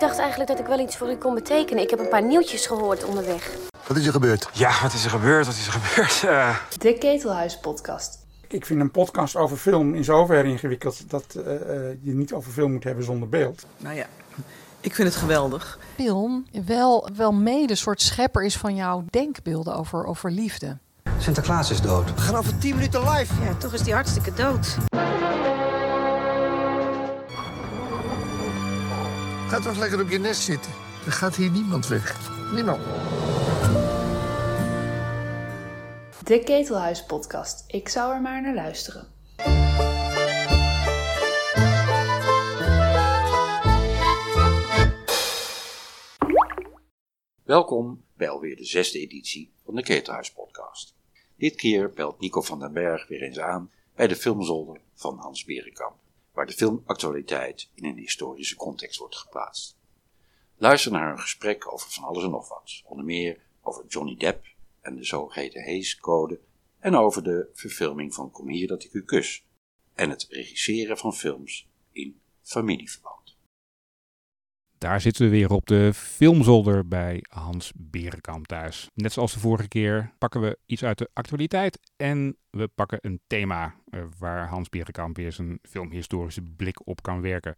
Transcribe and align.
Ik 0.00 0.06
dacht 0.06 0.18
eigenlijk 0.18 0.50
dat 0.50 0.60
ik 0.60 0.66
wel 0.66 0.78
iets 0.78 0.96
voor 0.96 1.10
u 1.10 1.16
kon 1.16 1.34
betekenen. 1.34 1.82
Ik 1.82 1.90
heb 1.90 1.98
een 1.98 2.08
paar 2.08 2.22
nieuwtjes 2.22 2.66
gehoord 2.66 3.04
onderweg. 3.04 3.50
Wat 3.86 3.96
is 3.96 4.06
er 4.06 4.12
gebeurd? 4.12 4.48
Ja, 4.52 4.82
wat 4.82 4.92
is 4.92 5.04
er 5.04 5.10
gebeurd? 5.10 5.46
Wat 5.46 5.54
is 5.54 5.66
er 5.66 5.72
gebeurd? 5.72 6.22
Uh... 6.24 6.56
De 6.78 6.98
Ketelhuis 6.98 7.58
Podcast. 7.58 8.18
Ik 8.48 8.66
vind 8.66 8.80
een 8.80 8.90
podcast 8.90 9.36
over 9.36 9.56
film 9.56 9.94
in 9.94 10.04
zoverre 10.04 10.48
ingewikkeld 10.48 11.10
dat 11.10 11.24
uh, 11.36 11.44
je 12.02 12.14
niet 12.14 12.32
over 12.32 12.52
film 12.52 12.72
moet 12.72 12.84
hebben 12.84 13.04
zonder 13.04 13.28
beeld. 13.28 13.66
Nou 13.76 13.96
ja, 13.96 14.06
ik 14.80 14.94
vind 14.94 15.08
het 15.08 15.16
geweldig. 15.16 15.78
Film 15.94 16.46
wel, 16.66 17.08
wel 17.16 17.32
mede 17.32 17.70
een 17.70 17.76
soort 17.76 18.00
schepper 18.00 18.44
is 18.44 18.56
van 18.56 18.74
jouw 18.74 19.04
denkbeelden 19.10 19.76
over, 19.76 20.04
over 20.04 20.30
liefde. 20.30 20.78
Sinterklaas 21.18 21.70
is 21.70 21.80
dood. 21.80 22.14
We 22.14 22.20
gaan 22.20 22.36
over 22.36 22.58
10 22.58 22.74
minuten 22.74 23.00
live. 23.10 23.42
Ja, 23.42 23.54
toch 23.54 23.72
is 23.72 23.82
die 23.82 23.92
hartstikke 23.92 24.32
dood. 24.34 24.76
Ga 29.50 29.60
toch 29.60 29.78
lekker 29.78 30.00
op 30.00 30.08
je 30.08 30.18
nest 30.18 30.42
zitten. 30.42 30.72
Er 31.06 31.12
gaat 31.12 31.36
hier 31.36 31.50
niemand 31.50 31.86
weg. 31.86 32.30
Niemand. 32.54 32.84
De 36.24 36.40
Ketelhuis 36.44 37.04
Podcast. 37.04 37.64
Ik 37.66 37.88
zou 37.88 38.14
er 38.14 38.20
maar 38.20 38.42
naar 38.42 38.54
luisteren. 38.54 39.08
Welkom 47.42 48.04
bij 48.16 48.28
alweer 48.28 48.56
de 48.56 48.64
zesde 48.64 48.98
editie 48.98 49.52
van 49.64 49.74
de 49.74 49.82
Ketelhuis 49.82 50.32
Podcast. 50.32 50.94
Dit 51.36 51.54
keer 51.54 51.92
belt 51.92 52.20
Nico 52.20 52.40
van 52.40 52.58
den 52.58 52.72
Berg 52.72 53.08
weer 53.08 53.22
eens 53.22 53.38
aan 53.38 53.70
bij 53.94 54.06
de 54.06 54.16
filmzolder 54.16 54.80
van 54.94 55.18
Hans 55.18 55.44
Berenkamp, 55.44 55.96
waar 56.40 56.48
de 56.48 56.54
filmactualiteit 56.54 57.70
in 57.74 57.84
een 57.84 57.96
historische 57.96 58.56
context 58.56 58.98
wordt 58.98 59.16
geplaatst. 59.16 59.76
Luister 60.56 60.92
naar 60.92 61.10
een 61.10 61.18
gesprek 61.18 61.72
over 61.72 61.90
van 61.90 62.04
alles 62.04 62.24
en 62.24 62.30
nog 62.30 62.48
wat, 62.48 62.82
onder 62.84 63.04
meer 63.04 63.40
over 63.60 63.86
Johnny 63.86 64.16
Depp 64.16 64.46
en 64.80 64.96
de 64.96 65.04
zogeheten 65.04 65.62
Hayes-code 65.62 66.40
en 66.78 66.94
over 66.94 67.22
de 67.22 67.50
verfilming 67.52 68.14
van 68.14 68.30
Kom 68.30 68.48
hier 68.48 68.68
dat 68.68 68.84
ik 68.84 68.92
u 68.92 69.04
kus 69.04 69.44
en 69.94 70.10
het 70.10 70.26
regisseren 70.30 70.98
van 70.98 71.14
films 71.14 71.68
in 71.92 72.20
familieverband. 72.42 73.19
Daar 74.80 75.00
zitten 75.00 75.24
we 75.24 75.30
weer 75.30 75.50
op 75.50 75.66
de 75.66 75.90
filmzolder 75.94 76.88
bij 76.88 77.24
Hans 77.28 77.72
Berenkamp 77.76 78.46
thuis. 78.46 78.86
Net 78.94 79.12
zoals 79.12 79.32
de 79.32 79.40
vorige 79.40 79.68
keer 79.68 80.12
pakken 80.18 80.40
we 80.40 80.58
iets 80.66 80.84
uit 80.84 80.98
de 80.98 81.08
actualiteit 81.12 81.78
en 81.96 82.36
we 82.50 82.68
pakken 82.68 82.98
een 83.02 83.20
thema 83.26 83.74
eh, 83.90 84.00
waar 84.18 84.48
Hans 84.48 84.68
Berenkamp 84.68 85.16
weer 85.16 85.32
zijn 85.32 85.58
filmhistorische 85.62 86.42
blik 86.56 86.86
op 86.86 87.02
kan 87.02 87.20
werken. 87.20 87.54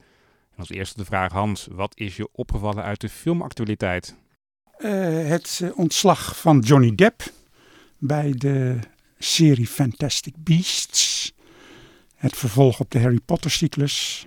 En 0.50 0.58
als 0.58 0.70
eerste 0.70 0.96
de 0.96 1.04
vraag, 1.04 1.32
Hans, 1.32 1.68
wat 1.70 1.98
is 1.98 2.16
je 2.16 2.28
opgevallen 2.32 2.84
uit 2.84 3.00
de 3.00 3.08
filmactualiteit? 3.08 4.16
Uh, 4.78 4.90
het 5.28 5.72
ontslag 5.74 6.40
van 6.40 6.58
Johnny 6.58 6.94
Depp 6.94 7.22
bij 7.98 8.32
de 8.36 8.78
serie 9.18 9.66
Fantastic 9.66 10.34
Beasts. 10.38 11.32
Het 12.14 12.36
vervolg 12.36 12.80
op 12.80 12.90
de 12.90 13.00
Harry 13.00 13.20
Potter 13.24 13.50
cyclus. 13.50 14.26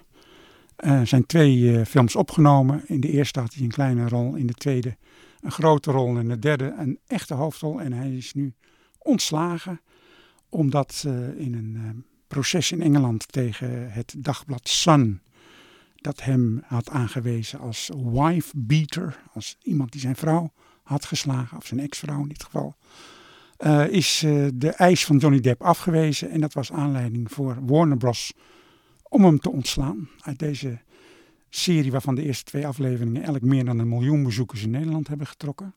Er 0.76 1.08
zijn 1.08 1.26
twee 1.26 1.58
uh, 1.58 1.86
films 1.86 2.16
opgenomen. 2.16 2.82
In 2.88 3.00
de 3.00 3.10
eerste 3.10 3.40
had 3.40 3.54
hij 3.54 3.64
een 3.64 3.70
kleine 3.70 4.10
rol, 4.10 4.36
in 4.36 4.48
de 4.48 4.54
tweede 4.54 4.98
een 5.42 5.52
grote 5.52 5.92
rol 5.92 6.18
in 6.18 6.28
de 6.28 6.40
derde 6.40 6.74
een 6.78 7.00
echte 7.08 7.34
hoofdrol. 7.34 7.82
En 7.82 7.94
hij 7.94 8.16
is 8.16 8.34
nu 8.34 8.54
ontslagen 8.98 9.82
omdat 10.50 11.04
uh, 11.08 11.40
in 11.40 11.54
een 11.54 12.06
proces 12.28 12.72
in 12.72 12.82
Engeland 12.82 13.32
tegen 13.32 13.92
het 13.92 14.16
dagblad 14.18 14.70
Sun 14.70 15.22
dat 15.96 16.24
hem 16.24 16.62
had 16.66 16.90
aangewezen 16.90 17.60
als 17.60 17.92
wife 17.96 18.52
beater, 18.56 19.20
als 19.34 19.58
iemand 19.62 19.92
die 19.92 20.02
zijn 20.02 20.16
vrouw 20.16 20.52
had 20.84 21.06
geslagen, 21.06 21.58
of 21.58 21.66
zijn 21.66 21.80
ex-vrouw 21.80 22.22
in 22.22 22.28
dit 22.28 22.44
geval, 22.44 22.76
is 23.90 24.20
de 24.54 24.70
eis 24.70 25.06
van 25.06 25.18
Johnny 25.18 25.40
Depp 25.40 25.62
afgewezen. 25.62 26.30
En 26.30 26.42
dat 26.42 26.54
was 26.54 26.72
aanleiding 26.72 27.32
voor 27.32 27.58
Warner 27.66 27.98
Bros. 27.98 28.34
Om 29.16 29.24
hem 29.24 29.40
te 29.40 29.52
ontslaan 29.52 30.10
uit 30.20 30.40
deze 30.40 30.80
serie 31.50 31.92
waarvan 31.92 32.16
de 32.16 32.24
eerste 32.24 32.44
twee 32.44 32.68
afleveringen 32.68 33.24
elk 33.24 33.42
meer 33.42 33.66
dan 33.66 33.80
een 33.80 33.88
miljoen 33.88 34.24
bezoekers 34.24 34.64
in 34.64 34.70
Nederland 34.70 35.08
hebben 35.08 35.28
getrokken. 35.28 35.76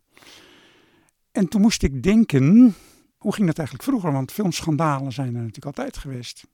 En 1.32 1.48
toen 1.48 1.60
moest 1.60 1.82
ik 1.82 2.02
denken, 2.02 2.74
hoe 3.18 3.34
ging 3.34 3.46
dat 3.46 3.58
eigenlijk 3.58 3.88
vroeger? 3.88 4.12
Want 4.12 4.32
filmschandalen 4.32 5.12
zijn 5.12 5.26
er 5.26 5.42
natuurlijk 5.42 5.66
altijd 5.66 5.96
geweest. 5.96 6.46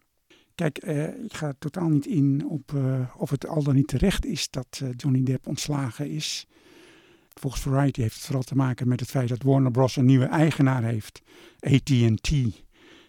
Kijk, 0.55 0.84
uh, 0.84 1.25
ik 1.25 1.34
ga 1.34 1.53
totaal 1.59 1.89
niet 1.89 2.06
in 2.06 2.47
op 2.49 2.72
uh, 2.75 3.15
of 3.16 3.31
het 3.31 3.47
al 3.47 3.62
dan 3.62 3.75
niet 3.75 3.89
terecht 3.89 4.25
is 4.27 4.51
dat 4.51 4.81
uh, 4.83 4.89
Johnny 4.97 5.22
Depp 5.22 5.47
ontslagen 5.47 6.11
is. 6.11 6.47
Volgens 7.28 7.62
Variety 7.62 8.01
heeft 8.01 8.15
het 8.15 8.25
vooral 8.25 8.43
te 8.43 8.55
maken 8.55 8.89
met 8.89 9.01
het 9.01 9.11
feit 9.11 9.28
dat 9.28 9.43
Warner 9.43 9.71
Bros. 9.71 9.97
een 9.97 10.05
nieuwe 10.05 10.25
eigenaar 10.25 10.83
heeft, 10.83 11.22
AT&T, 11.61 12.28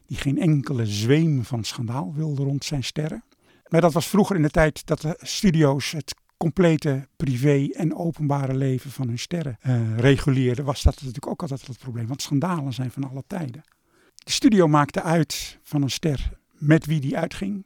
die 0.05 0.17
geen 0.17 0.39
enkele 0.39 0.85
zweem 0.85 1.43
van 1.43 1.63
schandaal 1.63 2.13
wilde 2.13 2.43
rond 2.43 2.63
zijn 2.63 2.83
sterren. 2.83 3.23
Maar 3.67 3.81
dat 3.81 3.93
was 3.93 4.07
vroeger 4.07 4.35
in 4.35 4.41
de 4.41 4.49
tijd 4.49 4.85
dat 4.85 5.01
de 5.01 5.17
studio's 5.21 5.91
het 5.91 6.15
complete 6.37 7.07
privé 7.15 7.67
en 7.73 7.95
openbare 7.95 8.55
leven 8.55 8.91
van 8.91 9.07
hun 9.07 9.19
sterren 9.19 9.57
reguleerden, 9.97 10.65
was 10.65 10.81
dat 10.81 10.95
natuurlijk 10.95 11.27
ook 11.27 11.41
altijd 11.41 11.67
het 11.67 11.77
probleem, 11.77 12.07
want 12.07 12.21
schandalen 12.21 12.73
zijn 12.73 12.91
van 12.91 13.09
alle 13.09 13.23
tijden. 13.27 13.63
De 14.15 14.31
studio 14.31 14.67
maakte 14.67 15.01
uit 15.01 15.59
van 15.63 15.81
een 15.81 15.89
ster 15.89 16.31
met 16.51 16.85
wie 16.85 16.99
die 16.99 17.17
uitging. 17.17 17.65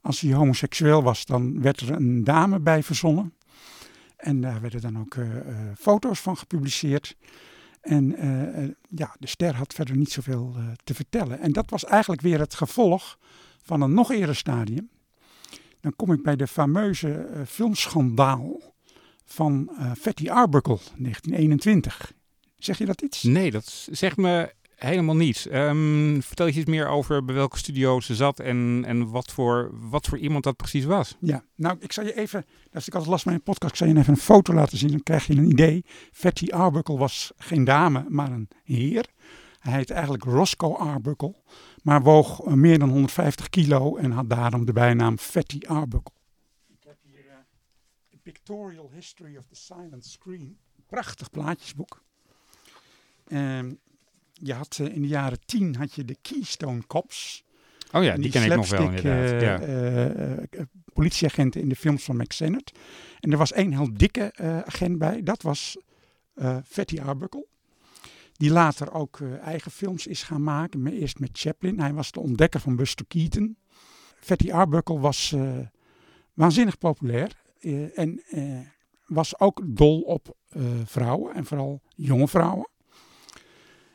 Als 0.00 0.20
hij 0.20 0.32
homoseksueel 0.32 1.02
was, 1.02 1.24
dan 1.24 1.62
werd 1.62 1.80
er 1.80 1.90
een 1.90 2.24
dame 2.24 2.60
bij 2.60 2.82
verzonnen. 2.82 3.34
En 4.16 4.40
daar 4.40 4.60
werden 4.60 4.80
dan 4.80 4.98
ook 4.98 5.14
uh, 5.14 5.34
uh, 5.34 5.40
foto's 5.78 6.20
van 6.20 6.36
gepubliceerd. 6.36 7.16
En 7.80 8.06
ja, 8.88 9.16
de 9.18 9.26
ster 9.26 9.54
had 9.54 9.74
verder 9.74 9.96
niet 9.96 10.12
zoveel 10.12 10.56
te 10.84 10.94
vertellen. 10.94 11.40
En 11.40 11.52
dat 11.52 11.70
was 11.70 11.84
eigenlijk 11.84 12.22
weer 12.22 12.38
het 12.38 12.54
gevolg 12.54 13.18
van 13.62 13.80
een 13.80 13.94
nog 13.94 14.12
eerder 14.12 14.36
stadium. 14.36 14.90
Dan 15.84 15.96
kom 15.96 16.12
ik 16.12 16.22
bij 16.22 16.36
de 16.36 16.46
fameuze 16.46 17.26
filmschandaal 17.46 18.60
van 19.24 19.70
Fatty 19.98 20.30
Arbuckle, 20.30 20.76
1921. 20.76 22.12
Zeg 22.56 22.78
je 22.78 22.86
dat 22.86 23.02
iets? 23.02 23.22
Nee, 23.22 23.50
dat 23.50 23.88
zegt 23.90 24.16
me 24.16 24.52
helemaal 24.76 25.16
niets. 25.16 25.46
Um, 25.52 26.22
vertel 26.22 26.46
je 26.46 26.52
iets 26.52 26.70
meer 26.70 26.88
over 26.88 27.24
bij 27.24 27.34
welke 27.34 27.58
studio 27.58 28.00
ze 28.00 28.14
zat 28.14 28.40
en, 28.40 28.82
en 28.86 29.10
wat, 29.10 29.32
voor, 29.32 29.70
wat 29.72 30.06
voor 30.06 30.18
iemand 30.18 30.44
dat 30.44 30.56
precies 30.56 30.84
was? 30.84 31.16
Ja, 31.20 31.44
nou, 31.54 31.76
ik 31.80 31.92
zal 31.92 32.04
je 32.04 32.16
even, 32.16 32.44
dat 32.70 32.80
is 32.80 32.86
ik 32.86 32.94
altijd 32.94 33.12
last 33.12 33.24
met 33.24 33.34
een 33.34 33.42
podcast, 33.42 33.72
ik 33.72 33.78
zal 33.78 33.88
je 33.88 33.96
even 33.96 34.12
een 34.12 34.18
foto 34.20 34.54
laten 34.54 34.78
zien, 34.78 34.90
dan 34.90 35.02
krijg 35.02 35.26
je 35.26 35.32
een 35.32 35.50
idee. 35.50 35.84
Fatty 36.12 36.50
Arbuckle 36.50 36.96
was 36.96 37.32
geen 37.36 37.64
dame, 37.64 38.04
maar 38.08 38.30
een 38.30 38.48
heer. 38.62 39.06
Hij 39.58 39.72
heet 39.72 39.90
eigenlijk 39.90 40.24
Roscoe 40.24 40.76
Arbuckle, 40.76 41.34
maar 41.84 42.02
woog 42.02 42.44
meer 42.44 42.78
dan 42.78 42.88
150 42.88 43.48
kilo 43.48 43.96
en 43.96 44.10
had 44.10 44.30
daarom 44.30 44.64
de 44.64 44.72
bijnaam 44.72 45.18
Fatty 45.18 45.58
Arbuckle. 45.66 46.14
Ik 46.68 46.84
heb 46.86 46.96
hier 47.02 47.24
uh, 47.24 47.32
The 48.10 48.18
Pictorial 48.22 48.90
History 48.94 49.36
of 49.36 49.44
the 49.46 49.54
Silent 49.54 50.06
Screen. 50.06 50.56
Prachtig 50.86 51.30
plaatjesboek. 51.30 52.02
Um, 53.28 53.78
je 54.32 54.52
had 54.52 54.78
uh, 54.80 54.94
in 54.94 55.02
de 55.02 55.08
jaren 55.08 55.38
tien 55.44 55.76
had 55.76 55.94
je 55.94 56.04
de 56.04 56.16
Keystone 56.22 56.86
Cops. 56.86 57.44
Oh 57.92 58.02
ja, 58.02 58.12
die, 58.12 58.22
die 58.22 58.30
ken 58.30 58.44
ik 58.44 58.56
nog 58.56 58.68
wel 58.68 58.82
inderdaad. 58.82 59.40
Ja. 59.40 60.38
uh, 60.50 60.64
politieagenten 60.92 61.60
in 61.60 61.68
de 61.68 61.76
films 61.76 62.04
van 62.04 62.16
Max 62.16 62.36
Sennett. 62.36 62.78
En 63.20 63.32
er 63.32 63.38
was 63.38 63.52
één 63.52 63.72
heel 63.72 63.88
dikke 63.92 64.32
agent 64.66 64.98
bij. 64.98 65.22
Dat 65.22 65.42
was 65.42 65.76
Fatty 66.64 67.00
Arbuckle. 67.00 67.46
Die 68.36 68.50
later 68.50 68.92
ook 68.92 69.20
eigen 69.20 69.70
films 69.70 70.06
is 70.06 70.22
gaan 70.22 70.42
maken. 70.42 70.82
Maar 70.82 70.92
eerst 70.92 71.18
met 71.18 71.30
Chaplin. 71.32 71.80
Hij 71.80 71.92
was 71.92 72.12
de 72.12 72.20
ontdekker 72.20 72.60
van 72.60 72.76
Buster 72.76 73.06
Keaton. 73.06 73.56
Fatty 74.20 74.52
Arbuckle 74.52 74.98
was 74.98 75.34
waanzinnig 76.34 76.78
populair. 76.78 77.42
en 77.94 78.22
was 79.06 79.40
ook 79.40 79.62
dol 79.64 80.00
op 80.00 80.36
vrouwen. 80.84 81.34
En 81.34 81.44
vooral 81.44 81.80
jonge 81.94 82.28
vrouwen. 82.28 82.68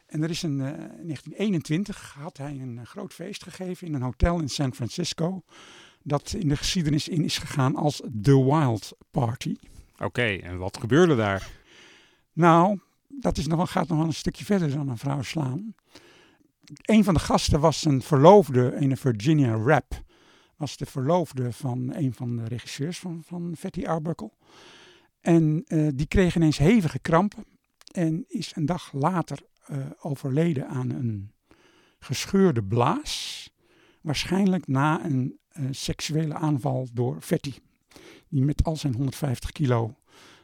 En 0.09 0.23
er 0.23 0.29
is 0.29 0.43
een, 0.43 0.59
uh, 0.59 0.67
in 0.67 1.07
1921 1.07 2.13
had 2.19 2.37
hij 2.37 2.51
een 2.51 2.75
uh, 2.75 2.85
groot 2.85 3.13
feest 3.13 3.43
gegeven 3.43 3.87
in 3.87 3.93
een 3.93 4.01
hotel 4.01 4.39
in 4.39 4.49
San 4.49 4.75
Francisco. 4.75 5.41
Dat 6.03 6.33
in 6.33 6.49
de 6.49 6.55
geschiedenis 6.55 7.07
in 7.07 7.23
is 7.23 7.37
gegaan 7.37 7.75
als 7.75 8.01
The 8.21 8.43
Wild 8.43 8.91
Party. 9.11 9.55
Oké, 9.93 10.03
okay, 10.05 10.39
en 10.39 10.57
wat 10.57 10.77
gebeurde 10.77 11.15
daar? 11.15 11.49
Nou, 12.33 12.79
dat 13.19 13.37
is 13.37 13.47
nog, 13.47 13.71
gaat 13.71 13.87
nog 13.87 13.97
wel 13.97 14.07
een 14.07 14.13
stukje 14.13 14.45
verder 14.45 14.71
dan 14.71 14.89
een 14.89 14.97
vrouw 14.97 15.21
slaan. 15.21 15.75
Een 16.81 17.03
van 17.03 17.13
de 17.13 17.19
gasten 17.19 17.59
was 17.59 17.85
een 17.85 18.01
verloofde, 18.01 18.75
een 18.75 18.97
Virginia 18.97 19.53
Rapp. 19.53 20.03
Was 20.55 20.77
de 20.77 20.85
verloofde 20.85 21.51
van 21.51 21.93
een 21.95 22.13
van 22.13 22.35
de 22.35 22.47
regisseurs 22.47 22.99
van, 22.99 23.21
van 23.25 23.55
Fatty 23.57 23.85
Arbuckle. 23.85 24.31
En 25.21 25.63
uh, 25.67 25.89
die 25.93 26.07
kreeg 26.07 26.35
ineens 26.35 26.57
hevige 26.57 26.99
krampen. 26.99 27.45
En 27.91 28.25
is 28.27 28.55
een 28.55 28.65
dag 28.65 28.93
later 28.93 29.39
uh, 29.71 29.77
overleden 29.99 30.67
aan 30.67 30.89
een 30.89 31.31
gescheurde 31.99 32.63
blaas. 32.63 33.49
Waarschijnlijk 34.01 34.67
na 34.67 35.05
een 35.05 35.39
uh, 35.53 35.67
seksuele 35.71 36.33
aanval 36.33 36.87
door 36.93 37.21
Fatty. 37.21 37.53
Die 38.27 38.43
met 38.43 38.63
al 38.63 38.75
zijn 38.75 38.93
150 38.93 39.51
kilo 39.51 39.95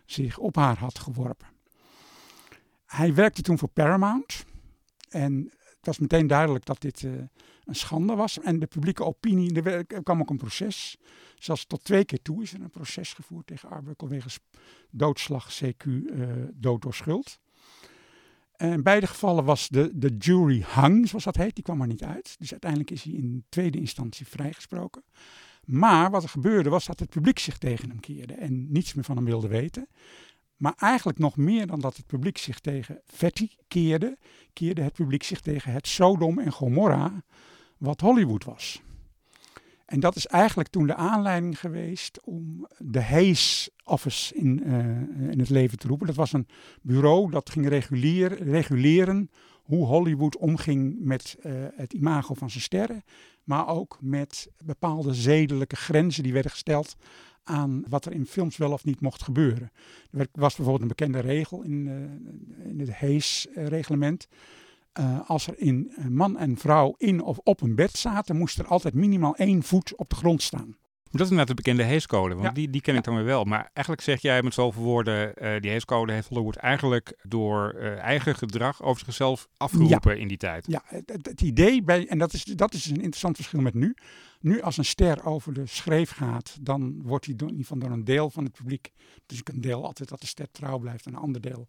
zich 0.06 0.38
op 0.38 0.56
haar 0.56 0.78
had 0.78 1.00
geworpen. 1.00 1.55
Hij 2.95 3.13
werkte 3.13 3.42
toen 3.42 3.57
voor 3.57 3.69
Paramount. 3.69 4.45
En 5.09 5.51
het 5.59 5.86
was 5.86 6.00
meteen 6.00 6.27
duidelijk 6.27 6.65
dat 6.65 6.81
dit 6.81 7.01
uh, 7.01 7.12
een 7.65 7.75
schande 7.75 8.15
was. 8.15 8.39
En 8.39 8.59
de 8.59 8.65
publieke 8.65 9.03
opinie, 9.03 9.62
er 9.62 10.03
kwam 10.03 10.19
ook 10.19 10.30
een 10.30 10.38
proces. 10.38 10.97
Zelfs 11.36 11.65
tot 11.65 11.83
twee 11.83 12.06
keer 12.06 12.21
toe 12.21 12.42
is 12.42 12.53
er 12.53 12.62
een 12.62 12.69
proces 12.69 13.13
gevoerd 13.13 13.47
tegen 13.47 13.69
Arbuckle 13.69 14.07
wegens 14.07 14.39
doodslag, 14.89 15.59
CQ, 15.63 15.86
uh, 15.86 16.27
dood 16.53 16.81
door 16.81 16.94
schuld. 16.94 17.39
En 18.56 18.71
in 18.71 18.83
beide 18.83 19.07
gevallen 19.07 19.44
was 19.44 19.68
de, 19.68 19.92
de 19.94 20.15
jury 20.18 20.65
hung, 20.68 21.07
zoals 21.07 21.24
dat 21.24 21.36
heet, 21.36 21.56
die 21.56 21.63
kwam 21.63 21.81
er 21.81 21.88
niet 21.88 22.03
uit. 22.03 22.36
Dus 22.39 22.51
uiteindelijk 22.51 22.92
is 22.92 23.03
hij 23.03 23.13
in 23.13 23.45
tweede 23.50 23.77
instantie 23.77 24.27
vrijgesproken. 24.27 25.03
Maar 25.65 26.12
wat 26.12 26.24
er 26.24 26.30
gebeurde 26.30 26.69
was 26.69 26.86
dat 26.86 27.00
het 27.00 27.09
publiek 27.09 27.39
zich 27.39 27.57
tegen 27.57 27.89
hem 27.89 28.00
keerde 28.00 28.33
en 28.33 28.71
niets 28.71 28.94
meer 28.94 29.03
van 29.03 29.15
hem 29.15 29.25
wilde 29.25 29.47
weten. 29.47 29.88
Maar 30.57 30.74
eigenlijk 30.78 31.19
nog 31.19 31.38
meer 31.38 31.68
dan 31.68 31.80
dat 31.80 31.98
het 31.98 32.06
publiek 32.06 32.38
zich 32.38 32.60
tegen 32.60 33.02
Fatty 33.06 33.50
keerde, 33.68 34.18
keerde 34.54 34.81
het 34.81 34.94
publiek 34.94 35.24
zich 35.24 35.42
tegen 35.42 35.72
het 35.72 35.88
Sodom 35.88 36.40
en 36.40 36.52
Gomorra, 36.52 37.24
wat 37.78 38.02
Hollywood 38.02 38.44
was. 38.44 38.81
En 39.86 40.00
dat 40.00 40.16
is 40.16 40.28
eigenlijk 40.28 40.69
toen 40.69 40.88
de 40.88 40.96
aanleiding 40.96 41.60
geweest 41.60 42.24
om 42.24 42.68
de 42.78 43.02
Hayes 43.02 43.69
Office 43.84 44.36
in, 44.36 44.62
uh, 44.66 45.31
in 45.31 45.40
het 45.40 45.50
leven 45.50 45.78
te 45.78 45.88
roepen. 45.88 46.07
Dat 46.07 46.16
was 46.16 46.34
een 46.34 46.48
bureau 46.81 47.31
dat 47.31 47.50
ging 47.50 47.68
reguleren, 47.68 48.38
reguleren 48.38 49.30
hoe 49.63 49.86
Hollywood 49.86 50.38
omging 50.38 50.96
met 51.00 51.38
uh, 51.40 51.54
het 51.75 51.94
imago 51.94 52.34
van 52.34 52.50
zijn 52.50 52.63
sterren, 52.63 53.04
maar 53.44 53.68
ook 53.68 53.98
met 54.02 54.48
bepaalde 54.63 55.13
zedelijke 55.13 55.75
grenzen 55.75 56.24
die 56.24 56.34
werden 56.34 56.52
gesteld 56.52 56.96
aan 57.45 57.83
wat 57.88 58.06
er 58.06 58.12
in 58.12 58.25
films 58.25 58.57
wel 58.57 58.71
of 58.71 58.83
niet 58.83 59.01
mocht 59.01 59.24
gebeuren. 59.24 59.71
Er 60.12 60.27
was 60.31 60.56
bijvoorbeeld 60.56 60.81
een 60.81 60.95
bekende 60.95 61.19
regel 61.19 61.62
in, 61.62 61.86
uh, 61.86 62.69
in 62.69 62.80
het 62.80 62.94
Hayes-reglement. 62.94 64.27
Uh, 65.00 65.30
als 65.30 65.47
er 65.47 65.59
in 65.59 65.92
man 66.09 66.38
en 66.38 66.57
vrouw 66.57 66.95
in 66.97 67.21
of 67.21 67.38
op 67.38 67.62
een 67.62 67.75
bed 67.75 67.97
zaten, 67.97 68.38
moest 68.38 68.59
er 68.59 68.68
altijd 68.68 68.94
minimaal 68.94 69.36
één 69.36 69.63
voet 69.63 69.95
op 69.95 70.09
de 70.09 70.15
grond 70.15 70.42
staan. 70.42 70.77
Dat 71.18 71.25
is 71.25 71.31
inderdaad 71.31 71.57
de 71.57 71.63
bekende 71.63 71.83
Heescode, 71.83 72.33
want 72.33 72.47
ja. 72.47 72.53
die, 72.53 72.69
die 72.69 72.81
ken 72.81 72.95
ik 72.95 73.03
dan 73.03 73.15
weer 73.15 73.24
wel. 73.24 73.44
Maar 73.44 73.69
eigenlijk 73.74 74.01
zeg 74.01 74.21
jij 74.21 74.44
met 74.44 74.53
zoveel 74.53 74.83
woorden, 74.83 75.33
uh, 75.38 75.59
die 75.59 75.71
Heescode 75.71 76.13
heeft 76.13 76.27
Hollywood 76.27 76.56
eigenlijk 76.56 77.18
door 77.24 77.75
uh, 77.75 77.97
eigen 77.97 78.36
gedrag 78.36 78.83
over 78.83 79.06
zichzelf 79.06 79.47
afgeroepen 79.57 80.15
ja. 80.15 80.21
in 80.21 80.27
die 80.27 80.38
tijd. 80.38 80.65
Ja, 80.68 80.81
het, 80.86 81.12
het, 81.21 81.42
idee, 81.42 81.83
bij, 81.83 82.07
en 82.07 82.18
dat 82.18 82.33
is, 82.33 82.44
dat 82.44 82.74
is 82.74 82.86
een 82.86 82.95
interessant 82.95 83.36
verschil 83.36 83.62
met 83.62 83.74
nu. 83.74 83.95
Nu 84.45 84.62
als 84.62 84.77
een 84.77 84.86
ster 84.86 85.25
over 85.25 85.53
de 85.53 85.65
schreef 85.65 86.12
gaat, 86.12 86.57
dan 86.62 87.01
wordt 87.01 87.25
hij 87.25 87.36
door, 87.36 87.51
door 87.77 87.92
een 87.92 88.03
deel 88.03 88.30
van 88.30 88.44
het 88.44 88.53
publiek, 88.53 88.92
dus 89.25 89.42
een 89.44 89.62
deel 89.62 89.86
altijd 89.86 90.09
dat 90.09 90.21
de 90.21 90.27
ster 90.27 90.51
trouw 90.51 90.77
blijft 90.77 91.06
en 91.06 91.13
een 91.13 91.19
ander 91.19 91.42
deel 91.42 91.68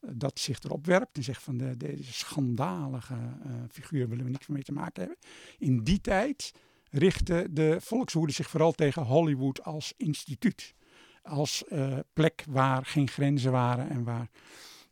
dat 0.00 0.38
zich 0.38 0.62
erop 0.62 0.86
werpt 0.86 1.16
en 1.16 1.22
zegt 1.22 1.42
van 1.42 1.56
de, 1.56 1.76
deze 1.76 2.12
schandalige 2.12 3.14
uh, 3.14 3.52
figuur 3.70 4.08
willen 4.08 4.24
we 4.24 4.30
niks 4.30 4.46
mee 4.46 4.62
te 4.62 4.72
maken 4.72 5.02
hebben. 5.02 5.18
In 5.58 5.84
die 5.84 6.00
tijd 6.00 6.52
richtte 6.90 7.46
de 7.50 7.76
volkswoede 7.80 8.32
zich 8.32 8.50
vooral 8.50 8.72
tegen 8.72 9.02
Hollywood 9.02 9.64
als 9.64 9.94
instituut. 9.96 10.74
Als 11.22 11.64
uh, 11.72 11.98
plek 12.12 12.44
waar 12.48 12.86
geen 12.86 13.08
grenzen 13.08 13.52
waren 13.52 13.90
en 13.90 14.04
waar 14.04 14.28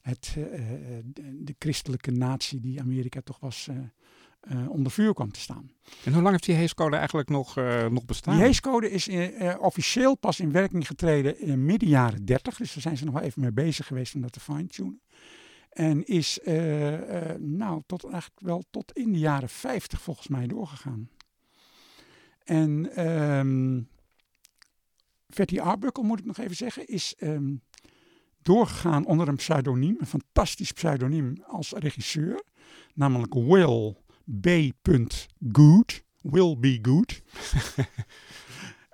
het, 0.00 0.32
de, 0.34 1.34
de, 1.34 1.54
christelijke 1.58 2.10
natie 2.10 2.60
die 2.60 2.80
Amerika 2.80 3.20
toch 3.20 3.40
was 3.40 3.68
uh, 4.48 4.70
onder 4.70 4.92
vuur 4.92 5.14
kwam 5.14 5.32
te 5.32 5.40
staan. 5.40 5.70
En 6.04 6.12
hoe 6.12 6.22
lang 6.22 6.30
heeft 6.30 6.44
die 6.44 6.54
Hayes-code 6.54 6.96
eigenlijk 6.96 7.28
nog, 7.28 7.58
uh, 7.58 7.86
nog 7.86 8.04
bestaan? 8.04 8.34
Die 8.34 8.42
Hayes-code 8.42 8.90
is 8.90 9.08
uh, 9.08 9.54
officieel 9.60 10.14
pas 10.14 10.40
in 10.40 10.52
werking 10.52 10.86
getreden 10.86 11.40
in 11.40 11.64
midden 11.64 11.88
jaren 11.88 12.24
30. 12.24 12.56
Dus 12.56 12.72
daar 12.72 12.82
zijn 12.82 12.96
ze 12.96 13.04
nog 13.04 13.14
wel 13.14 13.22
even 13.22 13.40
mee 13.40 13.52
bezig 13.52 13.86
geweest 13.86 14.14
om 14.14 14.20
dat 14.20 14.32
te 14.32 14.40
fine-tunen. 14.40 15.00
En 15.70 16.04
is 16.04 16.38
nou, 17.38 17.82
tot, 17.86 18.04
eigenlijk 18.04 18.40
wel 18.40 18.64
tot 18.70 18.92
in 18.92 19.12
de 19.12 19.18
jaren 19.18 19.48
50 19.48 20.02
volgens 20.02 20.28
mij 20.28 20.46
doorgegaan. 20.46 21.10
En 22.44 23.06
um, 23.06 23.88
Fatty 25.28 25.60
Arbuckle, 25.60 26.02
moet 26.04 26.18
ik 26.18 26.24
nog 26.24 26.38
even 26.38 26.56
zeggen, 26.56 26.88
is 26.88 27.14
um, 27.20 27.62
doorgegaan 28.42 29.06
onder 29.06 29.28
een 29.28 29.36
pseudoniem, 29.36 29.96
een 29.98 30.06
fantastisch 30.06 30.72
pseudoniem 30.72 31.36
als 31.46 31.72
regisseur, 31.72 32.44
namelijk 32.94 33.34
Will 33.34 33.96
B. 34.40 34.72
Good, 35.52 36.04
will 36.22 36.58
be 36.58 36.78
good. 36.82 37.22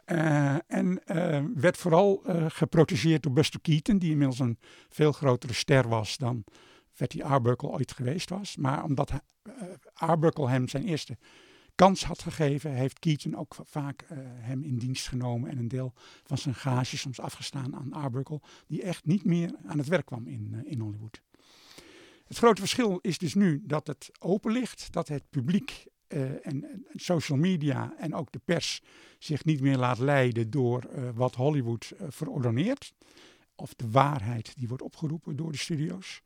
uh, 0.07 0.57
en 0.81 1.01
uh, 1.07 1.45
werd 1.55 1.77
vooral 1.77 2.23
uh, 2.27 2.45
geprotegeerd 2.49 3.23
door 3.23 3.33
Buster 3.33 3.61
Keaton, 3.61 3.99
die 3.99 4.11
inmiddels 4.11 4.39
een 4.39 4.59
veel 4.89 5.13
grotere 5.13 5.53
ster 5.53 5.89
was 5.89 6.17
dan 6.17 6.45
Fatty 6.93 7.23
Arbuckle 7.23 7.69
ooit 7.69 7.93
geweest 7.93 8.31
was. 8.31 8.57
Maar 8.57 8.85
omdat 8.85 9.13
Arbuckle 9.93 10.49
hem 10.49 10.69
zijn 10.69 10.85
eerste 10.85 11.19
kans 11.75 12.05
had 12.05 12.23
gegeven, 12.23 12.75
heeft 12.75 12.99
Keaton 12.99 13.37
ook 13.37 13.57
vaak 13.63 14.05
hem 14.41 14.63
in 14.63 14.79
dienst 14.79 15.09
genomen 15.09 15.51
en 15.51 15.59
een 15.59 15.69
deel 15.69 15.93
van 16.25 16.39
zijn 16.39 16.55
gage 16.55 16.97
soms 16.97 17.21
afgestaan 17.21 17.77
aan 17.77 17.93
Arbuckle, 17.93 18.41
die 18.67 18.83
echt 18.83 19.07
niet 19.07 19.25
meer 19.25 19.51
aan 19.67 19.79
het 19.79 19.89
werk 19.89 20.07
kwam 20.07 20.27
in, 20.27 20.63
in 20.65 20.81
Hollywood. 20.81 21.23
Het 22.27 22.37
grote 22.37 22.61
verschil 22.61 22.99
is 23.03 23.19
dus 23.19 23.35
nu 23.35 23.63
dat 23.65 23.87
het 23.87 24.11
open 24.19 24.53
ligt, 24.53 24.93
dat 24.93 25.09
het 25.09 25.31
publiek 25.31 25.87
uh, 26.09 26.47
en, 26.47 26.87
social 26.95 27.39
media 27.39 27.95
en 27.99 28.15
ook 28.15 28.33
de 28.33 28.41
pers 28.45 28.83
zich 29.19 29.45
niet 29.45 29.61
meer 29.61 29.77
laat 29.77 29.99
leiden 29.99 30.51
door 30.51 30.87
uh, 30.91 31.11
wat 31.15 31.35
Hollywood 31.35 31.93
uh, 31.93 32.07
verordoneert. 32.11 32.93
Of 33.55 33.75
de 33.75 33.91
waarheid 33.91 34.57
die 34.57 34.69
wordt 34.69 34.83
opgeroepen 34.83 35.37
door 35.37 35.53
de 35.53 35.59
studio's. 35.59 36.23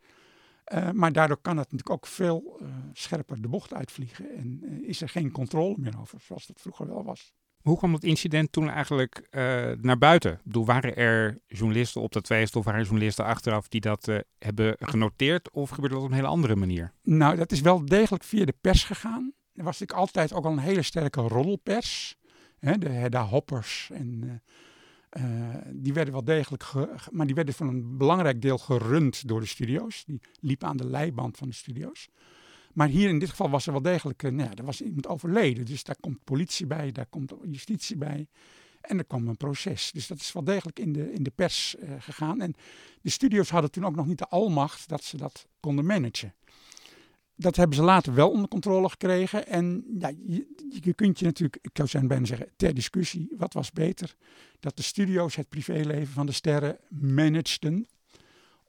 maar 0.93 1.13
daardoor 1.13 1.41
kan 1.41 1.57
het 1.57 1.73
natuurlijk 1.73 1.91
ook 1.91 2.07
veel 2.07 2.61
scherper 2.93 3.43
de 3.43 3.49
bocht 3.49 3.75
uitvliegen 3.75 4.37
en 4.37 4.63
is 4.85 5.01
er 5.01 5.09
geen 5.09 5.31
controle 5.31 5.77
meer 5.79 6.01
over, 6.01 6.21
zoals 6.21 6.47
dat 6.47 6.61
vroeger 6.61 6.87
wel 6.87 7.05
was. 7.05 7.33
Hoe 7.61 7.79
kwam 7.79 7.93
dat 7.93 8.05
incident 8.05 8.53
toen 8.53 8.69
eigenlijk 8.69 9.29
uh, 9.31 9.71
naar 9.81 9.99
buiten? 9.99 10.41
Bedoel, 10.45 10.65
waren 10.65 10.97
er 10.97 11.39
journalisten 11.47 12.01
op 12.01 12.13
dat 12.13 12.27
feest 12.27 12.57
of 12.57 12.65
waren 12.65 12.81
er 12.81 12.87
journalisten 12.87 13.25
achteraf 13.25 13.69
die 13.69 13.81
dat 13.81 14.09
uh, 14.09 14.19
hebben 14.39 14.77
genoteerd? 14.79 15.51
Of 15.51 15.71
gebeurde 15.71 15.95
dat 15.95 16.05
op 16.05 16.11
een 16.11 16.17
hele 16.17 16.29
andere 16.29 16.57
manier? 16.57 16.93
Nou, 17.03 17.37
dat 17.37 17.53
is 17.53 17.61
wel 17.61 17.85
degelijk 17.85 18.25
via 18.25 18.45
de 18.45 18.55
pers 18.61 18.85
gegaan. 18.85 19.33
Er 19.55 19.65
was 19.65 19.79
natuurlijk 19.79 19.99
altijd 19.99 20.33
ook 20.33 20.45
al 20.45 20.53
een 20.53 20.59
hele 20.59 20.83
sterke 20.83 21.21
roddelpers. 21.21 22.19
De 22.61 22.89
Hedda 22.89 23.25
Hoppers 23.25 23.91
en... 23.93 24.43
Uh, 25.19 25.55
die 25.73 25.93
werden 25.93 26.13
wel 26.13 26.25
degelijk, 26.25 26.65
maar 27.11 27.27
die 27.27 27.35
werden 27.35 27.55
voor 27.55 27.67
een 27.67 27.97
belangrijk 27.97 28.43
deel 28.43 28.59
gerund 28.59 29.29
door 29.29 29.41
de 29.41 29.47
studio's. 29.47 30.05
Die 30.07 30.21
liepen 30.41 30.69
aan 30.69 30.77
de 30.77 30.87
leiband 30.87 31.37
van 31.37 31.49
de 31.49 31.55
studio's. 31.55 32.09
Maar 32.73 32.89
hier 32.89 33.09
in 33.09 33.19
dit 33.19 33.31
geval 33.31 33.51
was 33.51 33.67
er 33.67 33.73
wel 33.73 33.83
degelijk, 33.83 34.23
uh, 34.23 34.31
nou 34.31 34.51
er 34.55 34.65
was 34.65 34.81
iemand 34.81 35.07
overleden. 35.07 35.65
Dus 35.65 35.85
daar 35.85 35.97
komt 36.01 36.25
politie 36.25 36.67
bij, 36.67 36.93
daar 36.93 37.07
komt 37.07 37.35
justitie 37.45 37.97
bij. 37.97 38.27
En 38.81 38.99
er 38.99 39.05
kwam 39.05 39.29
een 39.29 39.37
proces. 39.37 39.93
Dus 39.93 40.07
dat 40.07 40.21
is 40.21 40.33
wel 40.33 40.45
degelijk 40.45 40.79
in 40.79 40.93
de, 40.93 41.13
in 41.13 41.23
de 41.23 41.31
pers 41.31 41.77
uh, 41.79 41.91
gegaan. 41.99 42.41
En 42.41 42.55
de 43.01 43.11
studio's 43.11 43.51
hadden 43.51 43.71
toen 43.71 43.87
ook 43.87 43.95
nog 43.95 44.07
niet 44.07 44.19
de 44.19 44.29
almacht 44.29 44.89
dat 44.89 45.05
ze 45.05 45.17
dat 45.17 45.47
konden 45.61 45.87
managen. 45.87 46.35
Dat 47.35 47.57
hebben 47.57 47.77
ze 47.77 47.83
later 47.83 48.15
wel 48.15 48.31
onder 48.31 48.49
controle 48.49 48.89
gekregen. 48.89 49.47
En 49.47 49.85
ja, 49.99 50.13
je, 50.27 50.47
je 50.81 50.95
kunt 50.95 51.19
je 51.19 51.25
natuurlijk, 51.25 51.59
ik 51.63 51.71
zou 51.73 51.89
zijn 51.89 52.09
bijna 52.09 52.27
zeggen, 52.27 52.49
ter 52.57 52.75
discussie, 52.75 53.29
wat 53.37 53.53
was 53.53 53.73
beter? 53.73 54.15
Dat 54.59 54.77
de 54.77 54.83
studio's 54.83 55.37
het 55.37 55.49
privéleven 55.49 56.13
van 56.13 56.27
de 56.27 56.33
sterren 56.33 56.79
manageden. 56.89 57.87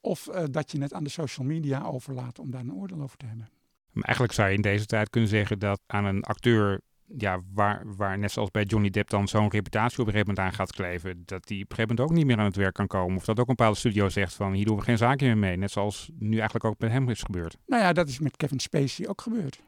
Of 0.01 0.27
uh, 0.27 0.43
dat 0.51 0.72
je 0.72 0.81
het 0.81 0.93
aan 0.93 1.03
de 1.03 1.10
social 1.10 1.46
media 1.46 1.84
overlaat 1.84 2.39
om 2.39 2.51
daar 2.51 2.62
een 2.62 2.74
oordeel 2.74 3.01
over 3.01 3.17
te 3.17 3.25
hebben. 3.25 3.50
Maar 3.91 4.03
eigenlijk 4.03 4.33
zou 4.33 4.50
je 4.50 4.55
in 4.55 4.62
deze 4.62 4.86
tijd 4.86 5.10
kunnen 5.10 5.29
zeggen 5.29 5.60
dat 5.60 5.81
aan 5.88 6.05
een 6.05 6.24
acteur, 6.24 6.81
ja, 7.17 7.39
waar, 7.53 7.83
waar 7.95 8.17
net 8.17 8.31
zoals 8.31 8.51
bij 8.51 8.63
Johnny 8.63 8.89
Depp 8.89 9.10
dan 9.10 9.27
zo'n 9.27 9.50
reputatie 9.50 10.00
op 10.00 10.05
een 10.07 10.12
gegeven 10.12 10.33
moment 10.33 10.48
aan 10.48 10.53
gaat 10.53 10.71
kleven, 10.71 11.24
dat 11.25 11.48
die 11.48 11.63
op 11.63 11.69
een 11.69 11.75
gegeven 11.75 11.95
moment 11.95 12.00
ook 12.00 12.17
niet 12.17 12.25
meer 12.25 12.38
aan 12.38 12.45
het 12.45 12.55
werk 12.55 12.74
kan 12.74 12.88
komen. 12.88 13.17
Of 13.17 13.25
dat 13.25 13.39
ook 13.39 13.48
een 13.48 13.55
bepaalde 13.55 13.77
studio 13.77 14.10
zegt 14.10 14.33
van 14.33 14.53
hier 14.53 14.65
doen 14.65 14.77
we 14.77 14.83
geen 14.83 14.98
zaken 14.98 15.27
meer 15.27 15.38
mee. 15.38 15.57
Net 15.57 15.71
zoals 15.71 16.10
nu 16.19 16.36
eigenlijk 16.36 16.65
ook 16.65 16.79
met 16.79 16.91
hem 16.91 17.10
is 17.10 17.21
gebeurd. 17.21 17.57
Nou 17.65 17.83
ja, 17.83 17.93
dat 17.93 18.07
is 18.07 18.19
met 18.19 18.38
Kevin 18.38 18.60
Spacey 18.60 19.07
ook 19.07 19.21
gebeurd. 19.21 19.62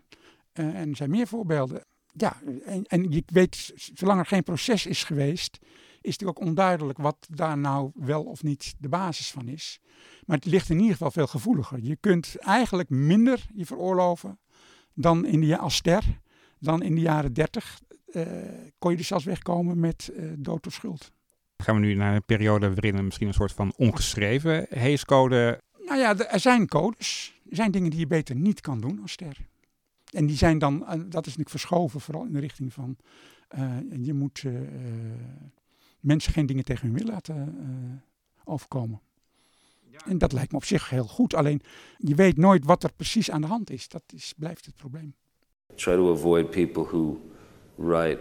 Uh, 0.53 0.65
en 0.65 0.89
er 0.89 0.95
zijn 0.95 1.09
meer 1.09 1.27
voorbeelden. 1.27 1.85
Ja, 2.11 2.41
en, 2.65 2.83
en 2.83 3.11
je 3.11 3.23
weet, 3.25 3.71
zolang 3.75 4.19
er 4.19 4.25
geen 4.25 4.43
proces 4.43 4.85
is 4.85 5.03
geweest, 5.03 5.59
is 6.03 6.19
het 6.19 6.27
ook 6.27 6.39
onduidelijk 6.39 6.97
wat 6.97 7.27
daar 7.29 7.57
nou 7.57 7.91
wel 7.93 8.23
of 8.23 8.43
niet 8.43 8.73
de 8.77 8.89
basis 8.89 9.31
van 9.31 9.47
is. 9.47 9.79
Maar 10.25 10.37
het 10.37 10.45
ligt 10.45 10.69
in 10.69 10.77
ieder 10.77 10.91
geval 10.91 11.11
veel 11.11 11.27
gevoeliger. 11.27 11.79
Je 11.81 11.95
kunt 11.95 12.35
eigenlijk 12.39 12.89
minder 12.89 13.45
je 13.53 13.65
veroorloven 13.65 14.39
dan 14.93 15.25
in 15.25 15.41
de, 15.41 15.57
als 15.57 15.75
ster 15.75 16.03
dan 16.59 16.83
in 16.83 16.95
de 16.95 17.01
jaren 17.01 17.33
30. 17.33 17.81
Uh, 18.07 18.23
kon 18.79 18.91
je 18.91 18.97
dus 18.97 19.07
zelfs 19.07 19.25
wegkomen 19.25 19.79
met 19.79 20.11
uh, 20.13 20.31
dood 20.37 20.67
of 20.67 20.73
schuld. 20.73 21.11
Gaan 21.57 21.75
we 21.75 21.81
nu 21.81 21.93
naar 21.93 22.15
een 22.15 22.25
periode 22.25 22.67
waarin 22.67 22.95
er 22.95 23.03
misschien 23.03 23.27
een 23.27 23.33
soort 23.33 23.51
van 23.51 23.73
ongeschreven 23.75 24.65
heescode... 24.69 25.61
Nou 25.85 25.99
ja, 25.99 26.17
er 26.17 26.39
zijn 26.39 26.67
codes. 26.67 27.41
Er 27.49 27.55
zijn 27.55 27.71
dingen 27.71 27.89
die 27.89 27.99
je 27.99 28.07
beter 28.07 28.35
niet 28.35 28.61
kan 28.61 28.81
doen 28.81 29.01
als 29.01 29.11
ster. 29.11 29.37
En 30.09 30.25
die 30.25 30.37
zijn 30.37 30.57
dan, 30.57 30.75
uh, 30.81 30.89
dat 30.89 31.01
is 31.01 31.11
natuurlijk 31.11 31.49
verschoven, 31.49 32.01
vooral 32.01 32.25
in 32.25 32.33
de 32.33 32.39
richting 32.39 32.73
van... 32.73 32.97
Uh, 33.57 33.77
je 34.01 34.13
moet 34.13 34.43
uh, 34.43 34.59
mensen 36.03 36.33
geen 36.33 36.45
dingen 36.45 36.63
tegen 36.63 36.87
hun 36.87 36.97
wil 36.97 37.07
laten 37.07 38.03
overkomen. 38.43 39.01
En 40.05 40.17
dat 40.17 40.31
lijkt 40.31 40.51
me 40.51 40.57
op 40.57 40.65
zich 40.65 40.89
heel 40.89 41.03
goed. 41.03 41.33
Alleen 41.33 41.61
je 41.97 42.15
weet 42.15 42.37
nooit 42.37 42.65
wat 42.65 42.83
er 42.83 42.93
precies 42.95 43.31
aan 43.31 43.41
de 43.41 43.47
hand 43.47 43.69
is. 43.69 43.87
Dat 43.87 44.03
is, 44.13 44.33
blijft 44.37 44.65
het 44.65 44.75
probleem. 44.75 45.15
Try 45.75 45.95
to 45.95 46.13
avoid 46.13 46.49
people 46.49 46.83
who 46.83 47.19
write 47.75 48.19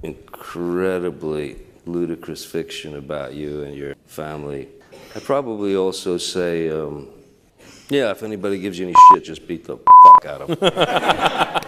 incredibly 0.00 1.56
ludicrous 1.84 2.44
fiction 2.44 2.94
about 2.94 3.32
you 3.32 3.64
and 3.66 3.74
your 3.74 3.94
family. 4.06 4.68
I 5.16 5.20
probably 5.20 5.76
also 5.76 6.18
say, 6.18 6.68
um, 6.68 7.06
yeah, 7.88 8.10
if 8.10 8.22
anybody 8.22 8.58
gives 8.58 8.78
you 8.78 8.88
any 8.88 8.96
shit, 9.12 9.24
just 9.24 9.46
beat 9.46 9.64
the 9.64 9.76
fuck 9.76 10.24
out 10.24 10.40
of 10.40 10.58
them. 10.58 11.62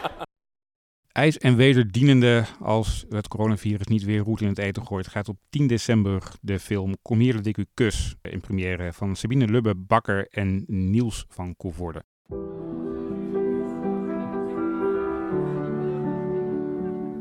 IJs 1.19 1.39
en 1.39 1.57
wederdienende 1.57 2.45
als 2.61 3.05
het 3.09 3.29
coronavirus 3.29 3.87
niet 3.87 4.05
weer 4.05 4.21
roet 4.21 4.41
in 4.41 4.49
het 4.49 4.59
eten 4.59 4.87
gooit, 4.87 5.09
gaat 5.09 5.29
op 5.29 5.37
10 5.51 5.67
december 5.67 6.23
de 6.41 6.59
film 6.59 6.97
Kom 7.03 7.19
hier 7.19 7.37
dat 7.37 7.47
ik 7.47 7.57
u 7.57 7.67
kus 7.75 8.17
in 8.23 8.41
première 8.41 8.93
van 8.93 9.17
Sabine 9.17 9.47
Lubbe 9.47 9.75
Bakker 9.75 10.27
en 10.31 10.65
Niels 10.67 11.25
van 11.29 11.57
Koevoorde. 11.57 12.03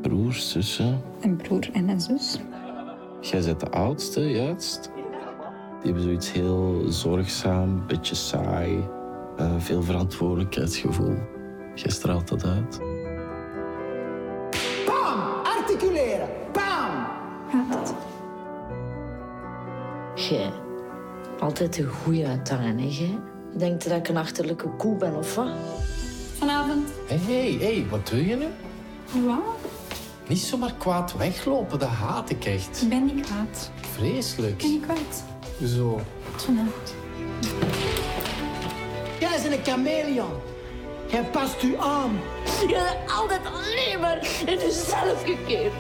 Broers, 0.01 0.51
zussen. 0.51 1.01
Een 1.22 1.36
broer 1.36 1.70
en 1.74 1.89
een 1.89 2.01
zus. 2.01 2.39
Jij 3.22 3.42
bent 3.42 3.60
de 3.60 3.70
oudste, 3.70 4.22
juist. 4.22 4.92
Die 5.82 5.86
hebben 5.86 6.04
zoiets 6.04 6.32
heel 6.32 6.86
zorgzaam, 6.92 7.88
beetje 7.88 8.16
saai, 8.16 8.77
uh, 9.39 9.60
veel 9.60 9.84
verantwoordelijkheidsgevoel. 9.84 11.16
Jij 11.75 11.92
straalt 11.92 12.27
dat 12.27 12.46
uit. 12.46 12.97
Bam! 15.77 15.88
Articuleren! 15.88 16.29
Bam! 16.51 17.07
Jij, 20.15 20.51
altijd 21.39 21.74
de 21.75 21.84
goeie 21.84 22.27
uithangen, 22.27 22.79
hè? 22.79 23.19
Denkt 23.57 23.84
je 23.84 23.89
dat 23.89 23.98
ik 23.98 24.07
een 24.07 24.17
achterlijke 24.17 24.69
koe 24.69 24.96
ben, 24.98 25.15
of 25.15 25.36
wat? 25.36 25.48
Vanavond. 26.38 26.89
Hé, 27.07 27.17
hé, 27.17 27.57
hé, 27.57 27.86
wat 27.89 28.07
doe 28.07 28.27
je 28.27 28.36
nu? 28.36 28.46
Wat? 29.25 29.39
Niet 30.27 30.39
zomaar 30.39 30.74
kwaad 30.77 31.17
weglopen, 31.17 31.79
dat 31.79 31.89
haat 31.89 32.29
ik 32.29 32.46
echt. 32.46 32.81
Ik 32.81 32.89
ben 32.89 33.05
niet 33.05 33.25
kwaad. 33.25 33.72
Vreselijk. 33.93 34.51
Ik 34.51 34.57
ben 34.57 34.69
niet 34.69 34.86
kwaad. 34.86 35.24
Zo. 35.69 36.00
Vanavond. 36.36 36.96
Jij 39.19 39.29
bent 39.41 39.53
een 39.53 39.63
chameleon. 39.63 40.31
Jij 41.12 41.24
past 41.24 41.64
u 41.64 41.78
aan. 41.78 42.12
Je 42.46 42.68
bent 42.68 43.12
altijd 43.12 43.46
alleen 43.46 44.00
maar 44.00 44.18
in 44.46 44.58
jezelf 44.60 45.24
gekeerd. 45.24 45.74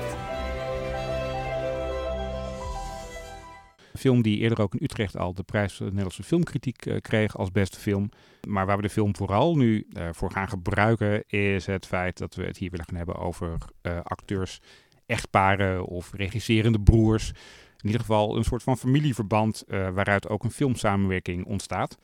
Een 3.91 3.99
film 3.99 4.21
die 4.21 4.37
eerder 4.37 4.61
ook 4.61 4.73
in 4.73 4.83
Utrecht 4.83 5.17
al 5.17 5.33
de 5.33 5.43
prijs 5.43 5.73
voor 5.73 5.85
de 5.85 5.91
Nederlandse 5.91 6.23
filmkritiek 6.23 6.85
uh, 6.85 6.97
kreeg 6.97 7.37
als 7.37 7.51
beste 7.51 7.79
film. 7.79 8.09
Maar 8.47 8.65
waar 8.65 8.75
we 8.75 8.81
de 8.81 8.89
film 8.89 9.15
vooral 9.15 9.55
nu 9.55 9.87
uh, 9.89 10.09
voor 10.11 10.31
gaan 10.31 10.49
gebruiken 10.49 11.23
is 11.27 11.65
het 11.65 11.85
feit 11.85 12.17
dat 12.17 12.35
we 12.35 12.43
het 12.43 12.57
hier 12.57 12.69
willen 12.69 12.85
gaan 12.85 12.97
hebben 12.97 13.15
over 13.15 13.57
uh, 13.81 13.99
acteurs, 14.03 14.61
echtparen 15.05 15.85
of 15.85 16.11
regisserende 16.13 16.79
broers. 16.79 17.29
In 17.77 17.85
ieder 17.85 18.01
geval 18.01 18.37
een 18.37 18.43
soort 18.43 18.63
van 18.63 18.77
familieverband 18.77 19.63
waaruit 19.67 20.29
ook 20.29 20.43
een 20.43 20.51
filmsamenwerking 20.51 21.45
ontstaat. 21.45 21.97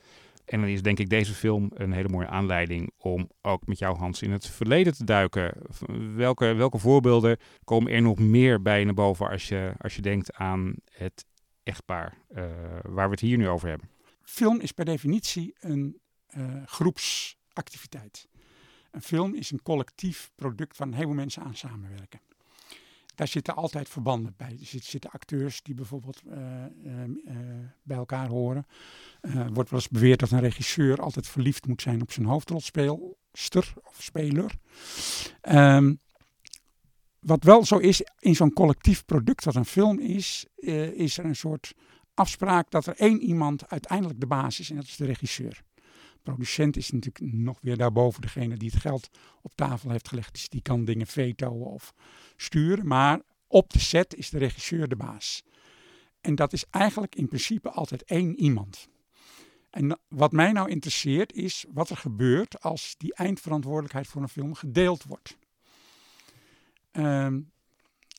En 0.46 0.60
dan 0.60 0.70
is 0.70 0.82
denk 0.82 1.00
ik 1.00 1.10
deze 1.10 1.34
film 1.34 1.72
een 1.74 1.92
hele 1.92 2.10
mooie 2.10 2.28
aanleiding 2.28 2.92
om 2.98 3.30
ook 3.42 3.68
met 3.68 3.80
jou 3.80 3.98
Hans 3.98 4.22
in 4.22 4.32
het 4.32 4.48
verleden 4.48 4.94
te 4.94 5.04
duiken. 5.04 5.54
Welke, 6.16 6.54
welke 6.54 6.78
voorbeelden 6.78 7.38
komen 7.64 7.92
er 7.92 8.02
nog 8.02 8.20
meer 8.20 8.62
bij 8.62 8.84
naar 8.84 8.94
boven 8.94 9.30
als 9.30 9.48
je, 9.48 9.74
als 9.78 9.96
je 9.96 10.02
denkt 10.02 10.34
aan 10.34 10.76
het 10.92 11.26
echtpaar 11.64 12.18
uh, 12.36 12.44
waar 12.82 13.06
we 13.06 13.12
het 13.12 13.20
hier 13.20 13.38
nu 13.38 13.48
over 13.48 13.70
hebben? 13.70 13.90
Film 14.22 14.60
is 14.60 14.72
per 14.72 14.86
definitie 14.86 15.56
een 15.60 16.00
uh, 16.38 16.46
groepsactiviteit. 16.66 18.28
Een 18.92 19.02
film 19.02 19.36
is 19.36 19.52
een 19.52 19.62
collectief 19.62 20.32
product 20.36 20.76
van 20.76 20.94
heel 20.94 21.06
veel 21.06 21.14
mensen 21.14 21.44
aan 21.44 21.56
samenwerken. 21.56 22.20
Daar 23.16 23.28
zitten 23.28 23.56
altijd 23.56 23.90
verbanden 23.90 24.34
bij. 24.38 24.58
Er 24.60 24.80
zitten 24.82 25.10
acteurs 25.10 25.62
die 25.62 25.76
bijvoorbeeld 25.76 26.22
uh, 26.26 26.36
bij 27.84 27.98
elkaar 27.98 28.28
horen. 28.28 28.66
wordt 29.54 29.70
wel 29.70 29.80
eens 29.80 29.90
beweerd 29.90 30.20
dat 30.20 30.32
een 30.32 30.40
regisseur 30.40 31.02
altijd 31.02 31.28
verliefd 31.28 31.68
moet 31.68 31.82
zijn 31.82 32.02
op 32.02 32.12
zijn 32.12 32.26
hoofdrolspeelster 32.26 33.74
of 33.84 33.98
speler. 33.98 34.52
Um, 35.42 36.00
wat 37.20 37.44
wel 37.44 37.66
zo 37.66 37.78
is 37.78 38.02
in 38.20 38.36
zo'n 38.36 38.54
collectief 38.54 39.06
product 39.06 39.46
wat 39.46 39.56
een 39.56 39.66
film 39.66 40.00
is, 40.00 40.46
is 40.96 41.18
er 41.18 41.26
een 41.26 41.36
soort 41.36 41.74
afspraak 42.14 42.72
dat 42.72 42.86
er 42.86 42.96
één 42.96 43.22
iemand 43.22 43.70
uiteindelijk 43.70 44.20
de 44.20 44.28
baas 44.28 44.60
is 44.60 44.70
en 44.70 44.76
dat 44.76 44.86
is 44.86 44.96
de 44.96 45.06
regisseur. 45.06 45.64
Producent 46.24 46.78
is 46.78 46.92
natuurlijk 46.92 47.34
nog 47.34 47.58
weer 47.62 47.78
daarboven 47.78 48.22
degene 48.22 48.58
die 48.58 48.70
het 48.70 48.82
geld 48.82 49.10
op 49.42 49.52
tafel 49.56 49.90
heeft 49.90 50.08
gelegd. 50.08 50.34
Dus 50.34 50.50
die 50.50 50.62
kan 50.62 50.86
dingen 50.86 51.08
vetoen 51.08 51.62
of 51.62 51.94
sturen. 52.36 52.88
Maar 52.88 53.22
op 53.48 53.74
de 53.74 53.80
set 53.80 54.16
is 54.16 54.30
de 54.30 54.38
regisseur 54.38 54.88
de 54.88 54.96
baas. 54.96 55.44
En 56.22 56.36
dat 56.36 56.54
is 56.54 56.66
eigenlijk 56.70 57.16
in 57.16 57.28
principe 57.28 57.70
altijd 57.70 58.04
één 58.04 58.40
iemand. 58.40 58.90
En 59.70 60.00
wat 60.08 60.32
mij 60.32 60.52
nou 60.52 60.70
interesseert 60.70 61.34
is 61.34 61.66
wat 61.70 61.90
er 61.90 61.98
gebeurt 61.98 62.62
als 62.62 62.96
die 62.98 63.14
eindverantwoordelijkheid 63.14 64.08
voor 64.08 64.22
een 64.22 64.30
film 64.30 64.54
gedeeld 64.54 65.04
wordt. 65.04 65.38
Um, 66.92 67.52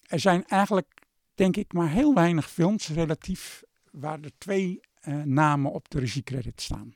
er 0.06 0.20
zijn 0.20 0.44
eigenlijk, 0.44 1.02
denk 1.34 1.56
ik, 1.56 1.73
maar 1.73 1.90
heel 1.90 2.14
weinig 2.14 2.50
films 2.50 2.88
relatief 2.88 3.62
waar 3.90 4.20
er 4.20 4.38
twee 4.38 4.80
uh, 5.08 5.23
namen 5.23 5.73
op 5.73 5.90
de 5.90 5.99
regiecredit 5.99 6.61
staan. 6.61 6.94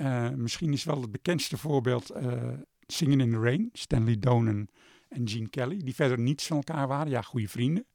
Uh, 0.00 0.30
misschien 0.30 0.72
is 0.72 0.84
wel 0.84 1.00
het 1.00 1.12
bekendste 1.12 1.56
voorbeeld 1.56 2.16
uh, 2.16 2.48
Singing 2.86 3.20
in 3.20 3.30
the 3.30 3.38
Rain, 3.38 3.68
Stanley 3.72 4.18
Donen 4.18 4.68
en 5.08 5.28
Gene 5.28 5.48
Kelly, 5.48 5.82
die 5.82 5.94
verder 5.94 6.18
niets 6.18 6.46
van 6.46 6.56
elkaar 6.56 6.88
waren, 6.88 7.10
ja, 7.10 7.22
goede 7.22 7.48
vrienden. 7.48 7.86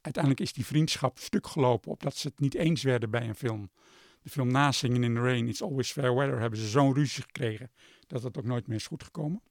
Uiteindelijk 0.00 0.42
is 0.44 0.52
die 0.52 0.66
vriendschap 0.66 1.18
stuk 1.18 1.46
gelopen 1.46 1.90
op 1.90 2.02
dat 2.02 2.16
ze 2.16 2.28
het 2.28 2.40
niet 2.40 2.54
eens 2.54 2.82
werden 2.82 3.10
bij 3.10 3.28
een 3.28 3.34
film. 3.34 3.70
De 4.22 4.30
film 4.30 4.50
na 4.50 4.72
Singing 4.72 5.04
in 5.04 5.14
the 5.14 5.20
Rain, 5.20 5.48
It's 5.48 5.62
Always 5.62 5.92
Fair 5.92 6.14
Weather, 6.14 6.40
hebben 6.40 6.58
ze 6.58 6.68
zo'n 6.68 6.94
ruzie 6.94 7.22
gekregen 7.22 7.70
dat 8.06 8.22
het 8.22 8.38
ook 8.38 8.44
nooit 8.44 8.66
meer 8.66 8.76
is 8.76 8.86
goed 8.86 9.02
gekomen. 9.02 9.42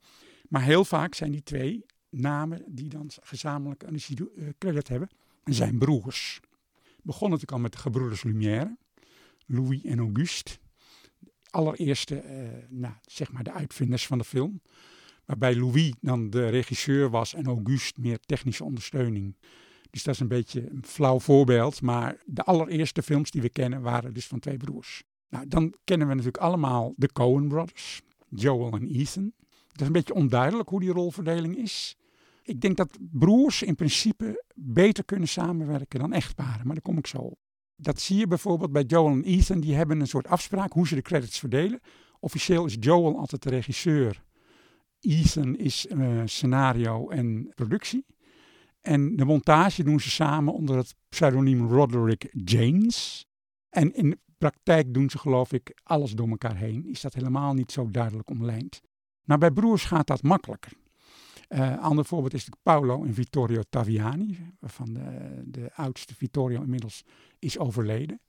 Maar 0.50 0.62
heel 0.62 0.86
vaak 0.86 1.14
zijn 1.14 1.32
die 1.32 1.44
twee 1.44 1.86
namen 2.10 2.64
die 2.68 2.90
dan 2.90 3.12
gezamenlijk 3.22 3.84
een 3.84 4.56
credit 4.58 4.88
hebben, 4.88 5.10
zijn 5.44 5.78
broers. 5.78 6.40
Begon 7.02 7.30
natuurlijk 7.30 7.58
al 7.58 7.64
met 7.64 7.72
de 7.72 7.78
gebroeders 7.78 8.24
Lumière, 8.24 8.78
Louis 9.46 9.84
en 9.84 10.00
Auguste. 10.00 10.58
Allereerste, 11.50 12.24
uh, 12.24 12.50
nou, 12.70 12.94
zeg 13.02 13.32
maar 13.32 13.44
de 13.44 13.52
uitvinders 13.52 14.08
van 14.08 14.18
de 14.18 14.24
film. 14.24 14.62
Waarbij 15.26 15.56
Louis 15.56 15.94
dan 16.02 16.30
de 16.30 16.50
regisseur 16.50 17.10
was 17.10 17.34
en 17.34 17.46
Auguste 17.46 18.02
meer 18.02 18.20
technische 18.20 18.64
ondersteuning. 18.64 19.36
Dus 19.90 20.04
dat 20.04 20.14
is 20.14 20.20
een 20.20 20.28
beetje 20.28 20.70
een 20.70 20.86
flauw 20.86 21.20
voorbeeld. 21.20 21.82
Maar 21.82 22.18
de 22.26 22.44
allereerste 22.44 23.04
films 23.04 23.32
die 23.32 23.42
we 23.42 23.50
kennen 23.50 23.82
waren 23.82 24.14
dus 24.14 24.28
van 24.28 24.40
twee 24.40 24.58
broers. 24.58 25.04
Nou, 25.30 25.48
dan 25.48 25.74
kennen 25.84 26.08
we 26.08 26.14
natuurlijk 26.14 26.44
allemaal 26.44 26.94
de 26.96 27.12
Coen 27.12 27.48
Brothers, 27.48 28.02
Joel 28.30 28.72
en 28.72 28.88
Ethan. 28.88 29.34
Het 29.72 29.82
is 29.82 29.88
een 29.88 29.94
beetje 29.94 30.14
onduidelijk 30.14 30.70
hoe 30.70 30.80
die 30.80 30.92
rolverdeling 30.92 31.58
is. 31.58 31.98
Ik 32.44 32.62
denk 32.62 32.78
dat 32.78 32.98
broers 33.12 33.62
in 33.62 33.76
principe 33.76 34.44
beter 34.56 35.06
kunnen 35.06 35.28
samenwerken 35.28 36.00
dan 36.00 36.14
echtparen, 36.14 36.66
maar 36.66 36.76
daar 36.76 36.84
kom 36.84 36.98
ik 36.98 37.08
zo 37.08 37.18
op. 37.18 37.40
Dat 37.80 38.02
zie 38.02 38.18
je 38.18 38.28
bijvoorbeeld 38.28 38.72
bij 38.72 38.84
Joel 38.84 39.12
en 39.12 39.24
Ethan, 39.24 39.60
die 39.60 39.76
hebben 39.76 40.00
een 40.00 40.08
soort 40.08 40.28
afspraak 40.28 40.74
hoe 40.74 40.88
ze 40.88 40.96
de 40.96 41.02
credits 41.02 41.40
verdelen. 41.40 41.80
Officieel 42.20 42.66
is 42.66 42.76
Joel 42.80 43.18
altijd 43.18 43.44
de 43.44 43.50
regisseur, 43.50 44.24
Ethan 45.00 45.56
is 45.56 45.86
uh, 45.86 46.22
scenario 46.26 47.10
en 47.10 47.52
productie. 47.56 48.06
En 48.82 49.16
de 49.16 49.26
montage 49.26 49.84
doen 49.84 50.00
ze 50.00 50.10
samen 50.10 50.54
onder 50.54 50.78
het 50.78 50.96
pseudoniem 51.10 51.68
Roderick 51.68 52.30
James. 52.32 53.26
En 53.70 53.94
in 53.94 54.20
praktijk 54.38 54.94
doen 54.94 55.10
ze 55.10 55.18
geloof 55.18 55.54
ik 55.54 55.80
alles 55.84 56.12
door 56.12 56.30
elkaar 56.30 56.58
heen. 56.58 56.86
Is 56.86 57.02
dat 57.02 57.14
helemaal 57.14 57.54
niet 57.54 57.72
zo 57.72 57.90
duidelijk 57.92 58.30
omlijnd. 58.30 58.82
Nou, 59.24 59.40
bij 59.40 59.52
broers 59.52 59.86
gaat 59.86 60.08
dat 60.08 60.24
makkelijker. 60.24 60.72
Uh, 61.50 61.80
ander 61.80 62.06
voorbeeld 62.06 62.34
is 62.34 62.50
Paolo 62.64 63.04
en 63.04 63.14
Vittorio 63.14 63.62
Taviani, 63.70 64.38
waarvan 64.60 64.94
de, 64.94 65.42
de 65.46 65.70
oudste 65.74 66.16
Vittorio 66.16 66.62
inmiddels 66.62 67.04
is 67.40 67.58
overleden. 67.58 68.20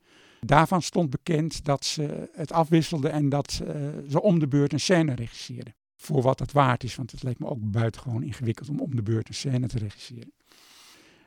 Daarvan 0.41 0.83
stond 0.83 1.11
bekend 1.11 1.65
dat 1.65 1.85
ze 1.85 2.31
het 2.33 2.53
afwisselden 2.53 3.13
en 3.13 3.29
dat 3.29 3.61
uh, 3.63 3.69
ze 4.09 4.23
om 4.23 4.39
de 4.39 4.49
beurt 4.49 4.73
een 4.73 4.81
scène 4.81 5.15
regisseerden. 5.15 5.75
Voor 5.97 6.23
wat 6.23 6.39
het 6.39 6.53
waard 6.53 6.85
is, 6.85 6.95
want 6.95 7.11
het 7.11 7.23
leek 7.23 7.39
me 7.39 7.47
ook 7.47 7.71
buitengewoon 7.71 8.23
ingewikkeld 8.23 8.69
om 8.69 8.81
om 8.81 8.97
de 8.97 9.03
beurt 9.03 9.29
een 9.29 9.35
scène 9.35 9.67
te 9.67 9.79
regisseren. 9.79 10.33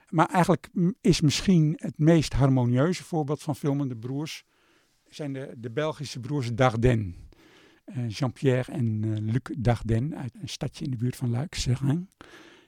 Maar 0.09 0.29
eigenlijk 0.29 0.69
is 1.01 1.21
misschien 1.21 1.73
het 1.77 1.97
meest 1.97 2.33
harmonieuze 2.33 3.03
voorbeeld 3.03 3.41
van 3.41 3.55
filmende 3.55 3.95
broers 3.95 4.43
zijn 5.09 5.33
de, 5.33 5.53
de 5.57 5.71
Belgische 5.71 6.19
broers 6.19 6.53
Dardenne. 6.53 7.13
Uh, 7.85 8.09
Jean-Pierre 8.09 8.71
en 8.71 9.03
uh, 9.03 9.17
Luc 9.17 9.41
Dardenne 9.57 10.15
uit 10.15 10.33
een 10.41 10.49
stadje 10.49 10.85
in 10.85 10.91
de 10.91 10.97
buurt 10.97 11.15
van 11.15 11.29
Luik, 11.29 11.55
Serrain. 11.55 12.09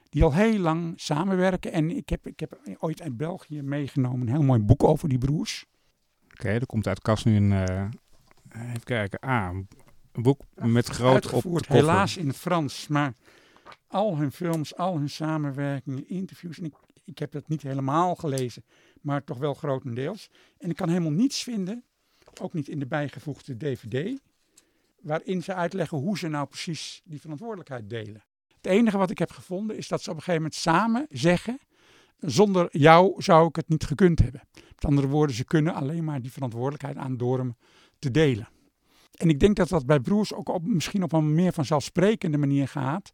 Die 0.08 0.22
al 0.22 0.34
heel 0.34 0.58
lang 0.58 0.92
samenwerken. 0.96 1.72
En 1.72 1.90
ik 1.96 2.08
heb, 2.08 2.26
ik 2.26 2.40
heb 2.40 2.58
ooit 2.78 3.02
uit 3.02 3.16
België 3.16 3.62
meegenomen 3.62 4.20
een 4.20 4.34
heel 4.34 4.42
mooi 4.42 4.60
boek 4.60 4.84
over 4.84 5.08
die 5.08 5.18
broers. 5.18 5.64
Oké, 6.30 6.48
er 6.48 6.66
komt 6.66 6.86
uit 6.86 7.00
kast 7.00 7.24
nu 7.24 7.36
een... 7.36 7.52
eh, 7.52 7.88
even 8.68 8.84
kijken. 8.84 9.18
Ah, 9.18 9.56
een 10.12 10.22
boek 10.22 10.40
met 10.54 10.86
groot 10.86 11.32
op 11.32 11.66
helaas 11.66 12.16
in 12.16 12.26
het 12.26 12.36
Frans, 12.36 12.88
maar 12.88 13.14
al 13.86 14.16
hun 14.16 14.32
films, 14.32 14.76
al 14.76 14.98
hun 14.98 15.10
samenwerkingen, 15.10 16.08
interviews. 16.08 16.58
En 16.58 16.64
ik, 16.64 16.74
ik 17.04 17.18
heb 17.18 17.32
dat 17.32 17.48
niet 17.48 17.62
helemaal 17.62 18.14
gelezen, 18.14 18.64
maar 19.00 19.24
toch 19.24 19.38
wel 19.38 19.54
grotendeels. 19.54 20.30
En 20.58 20.70
ik 20.70 20.76
kan 20.76 20.88
helemaal 20.88 21.10
niets 21.10 21.42
vinden, 21.42 21.84
ook 22.40 22.52
niet 22.52 22.68
in 22.68 22.78
de 22.78 22.86
bijgevoegde 22.86 23.56
DVD, 23.56 24.18
waarin 25.04 25.42
ze 25.42 25.54
uitleggen 25.54 25.98
hoe 25.98 26.18
ze 26.18 26.28
nou 26.28 26.46
precies 26.46 27.00
die 27.04 27.20
verantwoordelijkheid 27.20 27.90
delen. 27.90 28.24
Het 28.56 28.66
enige 28.66 28.98
wat 28.98 29.10
ik 29.10 29.18
heb 29.18 29.30
gevonden 29.30 29.76
is 29.76 29.88
dat 29.88 30.02
ze 30.02 30.10
op 30.10 30.16
een 30.16 30.22
gegeven 30.22 30.42
moment 30.42 30.60
samen 30.60 31.06
zeggen: 31.10 31.58
zonder 32.18 32.68
jou 32.78 33.22
zou 33.22 33.48
ik 33.48 33.56
het 33.56 33.68
niet 33.68 33.84
gekund 33.84 34.18
hebben. 34.18 34.42
Met 34.54 34.84
andere 34.84 35.08
woorden, 35.08 35.36
ze 35.36 35.44
kunnen 35.44 35.74
alleen 35.74 36.04
maar 36.04 36.22
die 36.22 36.32
verantwoordelijkheid 36.32 36.96
aan 36.96 37.16
door 37.16 37.38
hem 37.38 37.56
te 37.98 38.10
delen. 38.10 38.48
En 39.14 39.28
ik 39.28 39.40
denk 39.40 39.56
dat 39.56 39.68
dat 39.68 39.86
bij 39.86 40.00
broers 40.00 40.32
ook 40.32 40.48
op, 40.48 40.66
misschien 40.66 41.02
op 41.02 41.12
een 41.12 41.34
meer 41.34 41.52
vanzelfsprekende 41.52 42.38
manier 42.38 42.68
gaat 42.68 43.12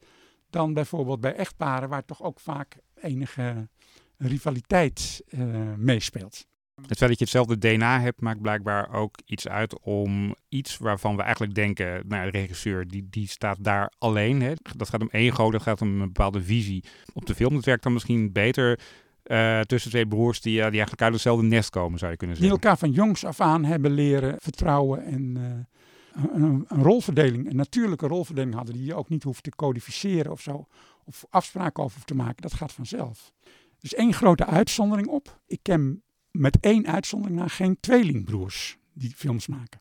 dan 0.50 0.74
bijvoorbeeld 0.74 1.20
bij 1.20 1.34
echtparen, 1.34 1.88
waar 1.88 2.04
toch 2.04 2.22
ook 2.22 2.40
vaak 2.40 2.78
enige 2.94 3.68
rivaliteit 4.16 5.22
eh, 5.28 5.40
meespeelt. 5.76 6.46
Het 6.86 6.98
feit 6.98 7.10
dat 7.10 7.18
je 7.18 7.24
hetzelfde 7.24 7.58
DNA 7.58 8.00
hebt, 8.00 8.20
maakt 8.20 8.40
blijkbaar 8.40 8.92
ook 8.94 9.14
iets 9.24 9.48
uit 9.48 9.80
om 9.80 10.34
iets 10.48 10.78
waarvan 10.78 11.16
we 11.16 11.22
eigenlijk 11.22 11.54
denken, 11.54 12.02
nou, 12.08 12.30
de 12.30 12.38
regisseur 12.38 12.88
die, 12.88 13.06
die 13.10 13.28
staat 13.28 13.56
daar 13.60 13.92
alleen. 13.98 14.42
Hè. 14.42 14.52
Dat 14.76 14.88
gaat 14.88 15.00
om 15.00 15.08
ego, 15.10 15.50
dat 15.50 15.62
gaat 15.62 15.80
om 15.80 15.88
een 15.88 15.98
bepaalde 15.98 16.42
visie 16.42 16.84
op 17.14 17.26
de 17.26 17.34
film. 17.34 17.54
Dat 17.54 17.64
werkt 17.64 17.82
dan 17.82 17.92
misschien 17.92 18.32
beter 18.32 18.80
eh, 19.22 19.60
tussen 19.60 19.90
twee 19.90 20.06
broers 20.06 20.40
die, 20.40 20.52
eh, 20.52 20.62
die 20.62 20.70
eigenlijk 20.70 21.02
uit 21.02 21.12
hetzelfde 21.12 21.46
nest 21.46 21.70
komen, 21.70 21.98
zou 21.98 22.10
je 22.10 22.16
kunnen 22.16 22.36
Die 22.36 22.44
zeggen. 22.44 22.62
elkaar 22.62 22.78
van 22.78 22.90
jongs 22.90 23.24
af 23.24 23.40
aan 23.40 23.64
hebben 23.64 23.90
leren 23.90 24.34
vertrouwen 24.38 25.04
en 25.04 25.36
eh, 25.36 26.24
een, 26.34 26.64
een, 26.68 26.82
rolverdeling, 26.82 27.50
een 27.50 27.56
natuurlijke 27.56 28.06
rolverdeling 28.06 28.54
hadden, 28.54 28.74
die 28.74 28.84
je 28.84 28.94
ook 28.94 29.08
niet 29.08 29.22
hoeft 29.22 29.42
te 29.42 29.50
codificeren 29.50 30.32
of 30.32 30.40
zo, 30.40 30.66
of 31.04 31.24
afspraken 31.28 31.84
over 31.84 32.04
te 32.04 32.14
maken. 32.14 32.42
Dat 32.42 32.54
gaat 32.54 32.72
vanzelf. 32.72 33.32
Is 33.80 33.94
één 33.94 34.12
grote 34.12 34.46
uitzondering 34.46 35.08
op. 35.08 35.40
Ik 35.46 35.58
ken 35.62 36.02
met 36.30 36.58
één 36.60 36.86
uitzondering 36.86 37.38
na 37.38 37.48
geen 37.48 37.80
tweelingbroers 37.80 38.78
die 38.92 39.12
films 39.16 39.46
maken. 39.46 39.80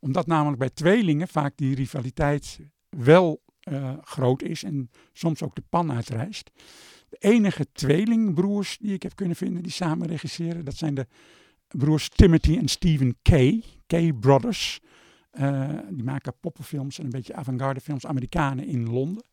Omdat 0.00 0.26
namelijk 0.26 0.58
bij 0.58 0.70
tweelingen 0.70 1.28
vaak 1.28 1.56
die 1.56 1.74
rivaliteit 1.74 2.60
wel 2.88 3.42
eh, 3.60 3.92
groot 4.00 4.42
is 4.42 4.62
en 4.62 4.90
soms 5.12 5.42
ook 5.42 5.54
de 5.54 5.64
pan 5.68 5.92
uitrijst. 5.92 6.50
De 7.08 7.16
enige 7.18 7.66
tweelingbroers 7.72 8.78
die 8.78 8.92
ik 8.92 9.02
heb 9.02 9.14
kunnen 9.14 9.36
vinden 9.36 9.62
die 9.62 9.72
samen 9.72 10.06
regisseren, 10.08 10.64
dat 10.64 10.76
zijn 10.76 10.94
de 10.94 11.06
broers 11.68 12.08
Timothy 12.08 12.56
en 12.56 12.68
Stephen 12.68 13.16
Kay, 13.22 13.62
Kay 13.86 14.12
Brothers. 14.12 14.80
Eh, 15.30 15.70
die 15.90 16.04
maken 16.04 16.34
poppenfilms 16.40 16.98
en 16.98 17.04
een 17.04 17.10
beetje 17.10 17.34
avant-garde 17.34 17.80
films, 17.80 18.06
Amerikanen 18.06 18.66
in 18.66 18.90
Londen. 18.90 19.24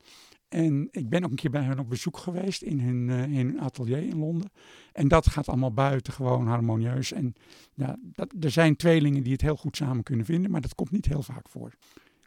En 0.53 0.87
ik 0.91 1.09
ben 1.09 1.23
ook 1.23 1.29
een 1.29 1.35
keer 1.35 1.51
bij 1.51 1.63
hen 1.63 1.79
op 1.79 1.89
bezoek 1.89 2.17
geweest 2.17 2.61
in 2.61 2.79
hun, 2.79 3.09
eh, 3.09 3.39
in 3.39 3.59
atelier 3.59 3.97
in 3.97 4.17
Londen. 4.17 4.51
En 4.91 5.07
dat 5.07 5.29
gaat 5.29 5.47
allemaal 5.47 5.73
buitengewoon 5.73 6.47
harmonieus. 6.47 7.11
En 7.11 7.33
ja, 7.73 7.97
dat, 8.01 8.33
er 8.39 8.51
zijn 8.51 8.75
tweelingen 8.75 9.23
die 9.23 9.31
het 9.31 9.41
heel 9.41 9.55
goed 9.55 9.77
samen 9.77 10.03
kunnen 10.03 10.25
vinden, 10.25 10.51
maar 10.51 10.61
dat 10.61 10.75
komt 10.75 10.91
niet 10.91 11.05
heel 11.05 11.21
vaak 11.21 11.49
voor. 11.49 11.73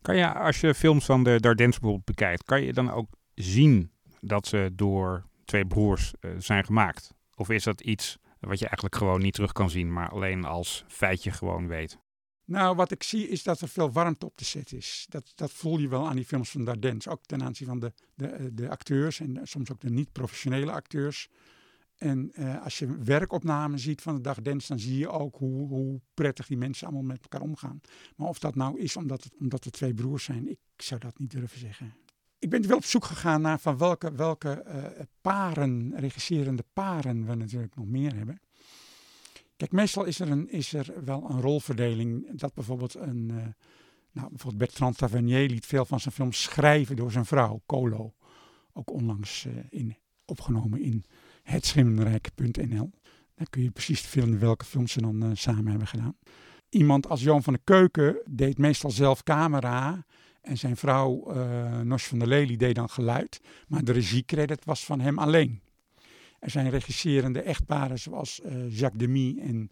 Kan 0.01 0.17
je, 0.17 0.33
als 0.35 0.61
je 0.61 0.75
films 0.75 1.05
van 1.05 1.23
de 1.25 1.41
Dardens 1.41 1.79
bijvoorbeeld 1.79 2.05
bekijkt, 2.05 2.45
kan 2.45 2.63
je 2.63 2.73
dan 2.73 2.91
ook 2.91 3.09
zien 3.35 3.91
dat 4.21 4.47
ze 4.47 4.71
door 4.75 5.27
twee 5.45 5.67
broers 5.67 6.13
eh, 6.21 6.31
zijn 6.39 6.65
gemaakt? 6.65 7.15
Of 7.35 7.51
is 7.51 7.65
dat 7.65 7.81
iets 7.81 8.19
wat 8.41 8.59
je 8.59 8.65
eigenlijk 8.65 8.97
gewoon 8.97 9.21
niet 9.21 9.35
terug 9.35 9.53
kan 9.53 9.71
zien, 9.71 9.93
maar 9.93 10.09
alleen 10.09 10.45
als 10.45 10.85
feitje 10.89 11.31
gewoon 11.31 11.69
weet? 11.69 11.99
Nou, 12.47 12.77
wat 12.77 12.91
ik 12.91 13.03
zie 13.03 13.29
is 13.29 13.43
dat 13.43 13.61
er 13.61 13.69
veel 13.69 13.93
warmte 13.93 14.27
op 14.27 14.39
de 14.39 14.45
set 14.45 14.73
is. 14.73 15.07
Dat, 15.09 15.33
dat 15.35 15.53
voel 15.53 15.79
je 15.79 15.89
wel 15.89 16.09
aan 16.09 16.17
die 16.17 16.25
films 16.25 16.51
van 16.51 16.65
Dardens. 16.65 17.09
Ook 17.09 17.25
ten 17.25 17.43
aanzien 17.43 17.67
van 17.67 17.81
de, 17.81 17.93
de, 18.15 18.55
de 18.55 18.69
acteurs 18.69 19.21
en 19.21 19.41
soms 19.43 19.73
ook 19.73 19.81
de 19.81 19.91
niet-professionele 19.91 20.73
acteurs. 20.73 21.29
En 21.97 22.33
eh, 22.33 22.63
als 22.63 22.79
je 22.79 22.99
werkopnamen 22.99 23.79
ziet 23.79 24.03
van 24.03 24.15
de 24.15 24.21
Dardens, 24.21 24.67
dan 24.67 24.79
zie 24.79 24.99
je 24.99 25.09
ook 25.09 25.37
hoe, 25.37 25.69
hoe 25.69 26.01
prettig 26.15 26.47
die 26.47 26.57
mensen 26.57 26.87
allemaal 26.87 27.05
met 27.05 27.23
elkaar 27.23 27.41
omgaan. 27.41 27.81
Maar 28.17 28.29
of 28.29 28.39
dat 28.39 28.55
nou 28.55 28.81
is 28.81 28.97
omdat 28.97 29.25
het, 29.25 29.33
omdat 29.39 29.65
het 29.65 29.73
twee 29.73 29.95
broers 29.95 30.25
zijn, 30.25 30.49
ik 30.49 30.59
zou 30.77 31.01
dat 31.01 31.19
niet 31.19 31.31
durven 31.31 31.59
zeggen. 31.59 31.95
Ik 32.39 32.51
ben 32.51 32.69
wel 32.69 32.77
op 32.77 32.85
zoek 32.85 33.05
gegaan 33.05 33.41
naar 33.41 33.59
van 33.59 33.79
welke, 33.79 34.13
welke 34.13 34.51
eh, 34.51 35.05
paren, 35.21 35.93
regisserende 35.97 36.65
paren 36.73 37.27
we 37.27 37.35
natuurlijk 37.35 37.75
nog 37.75 37.87
meer 37.87 38.15
hebben. 38.15 38.41
Kijk, 39.57 39.73
meestal 39.73 40.05
is 40.05 40.21
er, 40.21 40.31
een, 40.31 40.49
is 40.51 40.73
er 40.73 41.05
wel 41.05 41.31
een 41.31 41.41
rolverdeling. 41.41 42.39
Dat 42.39 42.55
bijvoorbeeld 42.55 42.95
een. 42.95 43.31
eh, 43.31 43.47
nou, 44.13 44.29
bijvoorbeeld 44.29 44.59
Bertrand 44.59 44.99
Tavernier 44.99 45.49
liet 45.49 45.67
veel 45.67 45.85
van 45.85 46.01
zijn 46.01 46.15
films 46.15 46.43
schrijven 46.43 46.97
door 46.97 47.13
zijn 47.13 47.25
vrouw, 47.27 47.63
Colo. 47.67 48.15
Ook 48.73 48.93
onlangs 48.93 49.47
eh, 49.47 49.53
in, 49.69 49.97
opgenomen 50.25 50.81
in 50.81 51.05
hetschimmenrijk.nl. 51.43 52.91
Daar 53.35 53.49
kun 53.51 53.63
je 53.63 53.71
precies 53.71 54.01
vinden 54.01 54.41
welke 54.41 54.65
films 54.65 54.93
ze 54.93 55.01
dan 55.01 55.23
eh, 55.23 55.31
samen 55.35 55.67
hebben 55.67 55.87
gedaan. 55.89 56.17
Iemand 56.69 57.09
als 57.09 57.23
Johan 57.23 57.43
van 57.43 57.53
der 57.53 57.63
Keuken 57.65 58.23
deed 58.31 58.59
meestal 58.59 58.91
zelf 58.91 59.23
camera. 59.23 60.05
En 60.41 60.59
zijn 60.59 60.77
vrouw, 60.77 61.31
eh 61.31 61.81
Nos 61.81 62.05
van 62.07 62.19
der 62.19 62.29
Lely, 62.29 62.57
deed 62.57 62.75
dan 62.75 62.89
geluid. 62.89 63.41
Maar 63.69 63.85
de 63.85 63.93
regiecredit 63.93 64.65
was 64.65 64.85
van 64.85 65.01
hem 65.01 65.19
alleen. 65.19 65.61
Er 66.39 66.51
zijn 66.51 66.71
regisserende 66.71 67.41
echtparen 67.43 67.99
zoals 67.99 68.41
eh, 68.41 68.79
Jacques 68.79 69.07
Demy 69.07 69.39
en 69.41 69.71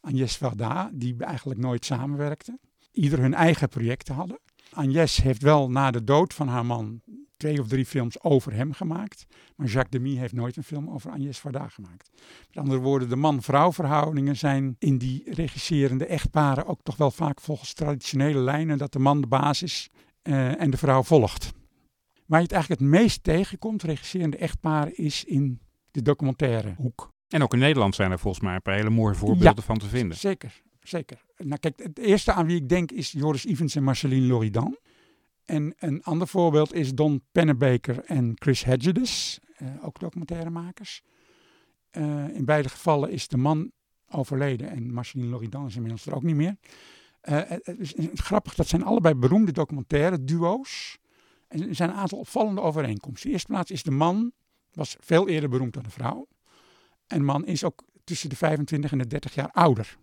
Agnès 0.00 0.36
Varda, 0.36 0.90
die 0.92 1.16
eigenlijk 1.18 1.60
nooit 1.60 1.84
samenwerkten. 1.84 2.60
Ieder 2.92 3.18
hun 3.18 3.34
eigen 3.34 3.68
projecten 3.68 4.14
hadden. 4.14 4.38
Agnès 4.70 5.16
heeft 5.16 5.42
wel 5.42 5.70
na 5.70 5.90
de 5.90 6.04
dood 6.04 6.34
van 6.34 6.48
haar 6.48 6.66
man 6.66 7.02
twee 7.36 7.60
of 7.60 7.68
drie 7.68 7.86
films 7.86 8.22
over 8.22 8.52
hem 8.52 8.72
gemaakt. 8.72 9.26
Maar 9.56 9.66
Jacques 9.66 10.02
Demy 10.02 10.16
heeft 10.16 10.32
nooit 10.32 10.56
een 10.56 10.62
film 10.62 10.90
over 10.90 11.10
Agnès 11.10 11.38
Varda 11.38 11.68
gemaakt. 11.68 12.10
Met 12.46 12.56
andere 12.56 12.80
woorden, 12.80 13.08
de 13.08 13.16
man-vrouw 13.16 13.72
verhoudingen 13.72 14.36
zijn 14.36 14.76
in 14.78 14.98
die 14.98 15.34
regisserende 15.34 16.06
echtparen 16.06 16.66
ook 16.66 16.82
toch 16.82 16.96
wel 16.96 17.10
vaak 17.10 17.40
volgens 17.40 17.72
traditionele 17.72 18.38
lijnen 18.38 18.78
dat 18.78 18.92
de 18.92 18.98
man 18.98 19.20
de 19.20 19.26
baas 19.26 19.62
is 19.62 19.90
eh, 20.22 20.60
en 20.60 20.70
de 20.70 20.76
vrouw 20.76 21.02
volgt. 21.02 21.52
Waar 22.26 22.38
je 22.38 22.44
het 22.44 22.54
eigenlijk 22.54 22.80
het 22.80 22.90
meest 22.90 23.22
tegenkomt, 23.22 23.82
regisserende 23.82 24.36
echtparen, 24.36 24.96
is 24.96 25.24
in 25.24 25.60
de 25.96 26.02
documentaire 26.02 26.74
hoek. 26.76 27.12
En 27.28 27.42
ook 27.42 27.52
in 27.52 27.58
Nederland 27.58 27.94
zijn 27.94 28.10
er 28.10 28.18
volgens 28.18 28.42
mij 28.44 28.54
een 28.54 28.62
paar 28.62 28.74
hele 28.74 28.90
mooie 28.90 29.14
voorbeelden 29.14 29.64
van 29.64 29.78
te 29.78 29.86
vinden. 29.86 30.16
Zeker, 30.16 30.62
zeker. 30.82 31.24
Nou 31.36 31.58
kijk, 31.58 31.82
het 31.82 31.98
eerste 31.98 32.32
aan 32.32 32.46
wie 32.46 32.56
ik 32.56 32.68
denk 32.68 32.90
is 32.90 33.12
Joris 33.12 33.44
Evans 33.44 33.74
en 33.74 33.82
Marceline 33.82 34.26
Loridan. 34.26 34.76
En 35.44 35.74
een 35.78 36.02
ander 36.02 36.28
voorbeeld 36.28 36.74
is 36.74 36.94
Don 36.94 37.22
Pennebaker 37.32 38.04
en 38.04 38.32
Chris 38.34 38.64
Hedges, 38.64 39.38
eh, 39.56 39.68
ook 39.82 39.98
documentairemakers. 39.98 41.02
Eh, 41.90 42.28
in 42.28 42.44
beide 42.44 42.68
gevallen 42.68 43.10
is 43.10 43.28
de 43.28 43.36
man 43.36 43.72
overleden 44.08 44.70
en 44.70 44.92
Marceline 44.92 45.30
Loridan 45.30 45.66
is 45.66 45.74
inmiddels 45.74 46.06
er 46.06 46.14
ook 46.14 46.22
niet 46.22 46.36
meer. 46.36 46.56
Eh, 47.20 47.40
het 47.46 47.78
is 47.78 47.94
grappig, 48.14 48.54
dat 48.54 48.68
zijn 48.68 48.84
allebei 48.84 49.14
beroemde 49.14 49.52
documentaire 49.52 50.24
duo's. 50.24 50.98
En 51.48 51.68
er 51.68 51.74
zijn 51.74 51.90
een 51.90 51.96
aantal 51.96 52.18
opvallende 52.18 52.60
overeenkomsten. 52.60 53.24
In 53.24 53.26
de 53.26 53.32
eerste 53.32 53.52
plaats 53.52 53.70
is 53.70 53.82
de 53.82 53.90
man, 53.90 54.32
was 54.76 54.96
veel 55.00 55.28
eerder 55.28 55.48
beroemd 55.48 55.74
dan 55.74 55.82
de 55.82 55.90
vrouw. 55.90 56.26
En 57.06 57.24
man 57.24 57.46
is 57.46 57.64
ook 57.64 57.84
tussen 58.04 58.28
de 58.28 58.36
25 58.36 58.92
en 58.92 58.98
de 58.98 59.06
30 59.06 59.34
jaar 59.34 59.50
ouder. 59.50 59.96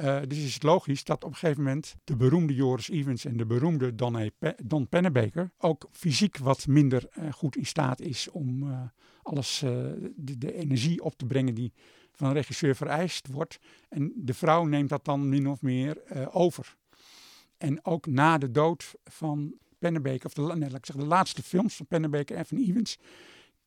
Uh, 0.00 0.20
dus 0.28 0.38
is 0.38 0.54
het 0.54 0.62
logisch 0.62 1.04
dat 1.04 1.24
op 1.24 1.30
een 1.30 1.36
gegeven 1.36 1.62
moment 1.62 1.94
de 2.04 2.16
beroemde 2.16 2.54
Joris 2.54 2.88
Evans 2.88 3.24
en 3.24 3.36
de 3.36 3.46
beroemde 3.46 3.94
Don, 3.94 4.16
e. 4.16 4.30
Don 4.64 4.88
Pennebaker 4.88 5.50
ook 5.58 5.88
fysiek 5.92 6.36
wat 6.36 6.66
minder 6.66 7.08
uh, 7.18 7.32
goed 7.32 7.56
in 7.56 7.66
staat 7.66 8.00
is 8.00 8.30
om 8.30 8.62
uh, 8.62 8.80
alles, 9.22 9.58
de, 9.58 10.38
de, 10.38 10.52
energie 10.52 11.02
op 11.02 11.16
te 11.16 11.26
brengen 11.26 11.54
die 11.54 11.72
van 12.12 12.26
een 12.26 12.34
regisseur 12.34 12.76
vereist 12.76 13.26
wordt. 13.26 13.58
En 13.88 14.12
de 14.16 14.34
vrouw 14.34 14.64
neemt 14.64 14.88
dat 14.88 15.04
dan 15.04 15.28
min 15.28 15.48
of 15.48 15.62
meer 15.62 15.98
over. 16.32 16.76
En 17.58 17.84
ook 17.84 18.06
na 18.06 18.38
de 18.38 18.50
dood 18.50 18.94
van 19.04 19.54
Pennebaker, 19.78 20.26
of 20.26 20.34
de, 20.34 20.80
de 20.96 21.04
laatste 21.04 21.42
films 21.42 21.76
van 21.76 21.86
Pennebaker 21.86 22.36
en 22.36 22.46
van 22.46 22.58
Evans, 22.58 22.98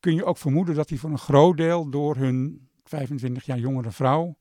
kun 0.00 0.14
je 0.14 0.24
ook 0.24 0.38
vermoeden 0.38 0.74
dat 0.74 0.88
die 0.88 1.00
voor 1.00 1.10
een 1.10 1.18
groot 1.18 1.56
deel 1.56 1.90
door 1.90 2.16
hun 2.16 2.68
25 2.84 3.44
jaar 3.44 3.58
jongere 3.58 3.90
vrouw 3.90 4.36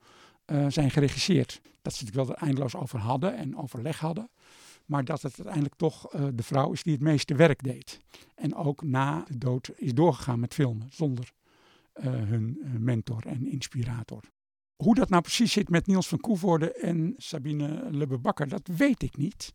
uh, 0.45 0.65
zijn 0.69 0.91
geregisseerd. 0.91 1.62
Dat 1.82 1.93
ze 1.93 2.06
het 2.06 2.15
wel 2.15 2.30
er 2.30 2.36
eindeloos 2.36 2.76
over 2.76 3.00
hadden 3.00 3.36
en 3.36 3.58
overleg 3.58 4.00
hadden. 4.00 4.30
Maar 4.86 5.06
dat 5.06 5.22
het 5.22 5.34
uiteindelijk 5.36 5.76
toch 5.76 6.13
uh, 6.13 6.28
de 6.34 6.43
vrouw 6.43 6.72
is 6.72 6.84
die 6.84 6.93
het 6.93 7.02
meeste 7.02 7.36
werk 7.36 7.63
deed. 7.63 8.00
En 8.36 8.56
ook 8.56 8.84
na 8.84 9.24
de 9.28 9.38
dood 9.38 9.72
is 9.76 9.93
doorgegaan 9.93 10.39
met 10.39 10.54
filmen 10.54 10.88
zonder 10.91 11.32
uh, 11.93 12.06
hun 12.06 12.60
mentor 12.80 13.26
en 13.26 13.48
inspirator. 13.48 14.24
Hoe 14.76 14.95
dat 14.95 15.10
nou 15.10 15.22
precies 15.22 15.52
zit 15.52 15.69
met 15.69 15.88
Niels 15.88 16.08
van 16.08 16.19
Koevoorde 16.19 16.74
en 16.74 17.13
Sabine 17.17 17.88
Lubbe-Bakker, 17.91 18.48
dat 18.48 18.67
weet 18.78 19.04
ik 19.04 19.17
niet. 19.17 19.54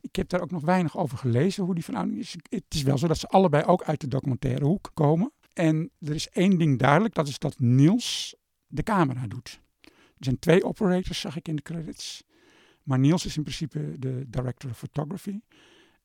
Ik 0.00 0.16
heb 0.16 0.28
daar 0.28 0.40
ook 0.40 0.50
nog 0.50 0.62
weinig 0.62 0.96
over 0.96 1.18
gelezen, 1.18 1.64
hoe 1.64 1.74
die 1.74 1.84
verhouding 1.84 2.18
is. 2.18 2.36
Het 2.48 2.64
is 2.68 2.82
wel 2.82 2.98
zo 2.98 3.06
dat 3.06 3.18
ze 3.18 3.28
allebei 3.28 3.64
ook 3.64 3.82
uit 3.82 4.00
de 4.00 4.08
documentaire 4.08 4.64
hoek 4.64 4.90
komen. 4.94 5.32
En 5.54 5.90
er 6.00 6.14
is 6.14 6.28
één 6.28 6.58
ding 6.58 6.78
duidelijk, 6.78 7.14
dat 7.14 7.28
is 7.28 7.38
dat 7.38 7.58
Niels 7.58 8.36
de 8.66 8.82
camera 8.82 9.26
doet. 9.26 9.60
zijn 10.18 10.38
twee 10.38 10.64
operators, 10.64 11.20
zag 11.20 11.36
ik 11.36 11.48
in 11.48 11.56
de 11.56 11.62
credits. 11.62 12.24
Maar 12.82 12.98
Niels 12.98 13.26
is 13.26 13.36
in 13.36 13.42
principe 13.42 13.94
de 13.98 14.24
director 14.28 14.70
of 14.70 14.78
photography. 14.78 15.40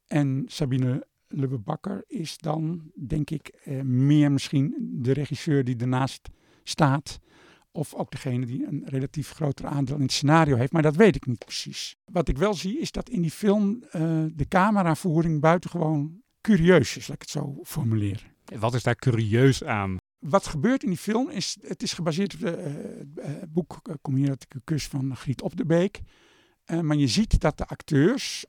En 0.07 0.43
Sabine 0.47 1.07
Lubbe-Bakker 1.27 2.03
is 2.07 2.37
dan, 2.37 2.91
denk 3.07 3.29
ik, 3.29 3.47
eh, 3.47 3.81
meer 3.81 4.31
misschien 4.31 4.75
de 4.79 5.11
regisseur 5.11 5.63
die 5.63 5.77
ernaast 5.77 6.29
staat. 6.63 7.19
Of 7.71 7.93
ook 7.93 8.11
degene 8.11 8.45
die 8.45 8.67
een 8.67 8.83
relatief 8.85 9.31
groter 9.31 9.65
aandeel 9.65 9.95
in 9.95 10.01
het 10.01 10.11
scenario 10.11 10.55
heeft. 10.55 10.71
Maar 10.71 10.81
dat 10.81 10.95
weet 10.95 11.15
ik 11.15 11.25
niet 11.25 11.45
precies. 11.45 11.95
Wat 12.05 12.27
ik 12.27 12.37
wel 12.37 12.53
zie 12.53 12.79
is 12.79 12.91
dat 12.91 13.09
in 13.09 13.21
die 13.21 13.31
film 13.31 13.83
eh, 13.83 14.23
de 14.33 14.47
cameravoering 14.47 15.41
buitengewoon 15.41 16.21
curieus 16.41 16.97
is, 16.97 17.07
laat 17.07 17.15
ik 17.15 17.21
het 17.21 17.29
zo 17.29 17.59
formuleren. 17.63 18.37
Wat 18.57 18.73
is 18.73 18.83
daar 18.83 18.95
curieus 18.95 19.63
aan? 19.63 19.97
Wat 20.19 20.47
gebeurt 20.47 20.83
in 20.83 20.89
die 20.89 20.97
film 20.97 21.29
is, 21.29 21.57
het 21.61 21.83
is 21.83 21.93
gebaseerd 21.93 22.33
op 22.33 22.41
het 22.41 23.53
boek 23.53 23.79
uh, 23.83 23.95
Kom 24.01 24.15
hier 24.15 24.27
dat 24.27 24.45
ik 24.49 24.61
kus 24.63 24.87
van 24.87 25.15
Griet 25.15 25.41
Op 25.41 25.55
de 25.55 25.65
Beek. 25.65 26.01
maar 26.81 26.95
je 26.95 27.07
ziet 27.07 27.39
dat 27.39 27.57
de 27.57 27.65
acteurs 27.65 28.45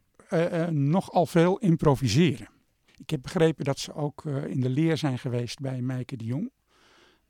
nogal 0.71 1.27
veel 1.27 1.59
improviseren. 1.59 2.49
Ik 2.97 3.11
heb 3.11 3.23
begrepen 3.23 3.65
dat 3.65 3.79
ze 3.79 3.95
ook 3.95 4.25
in 4.25 4.61
de 4.61 4.69
leer 4.69 4.97
zijn 4.97 5.19
geweest 5.19 5.61
bij 5.61 5.81
Meike 5.81 6.17
de 6.17 6.25
Jong 6.25 6.51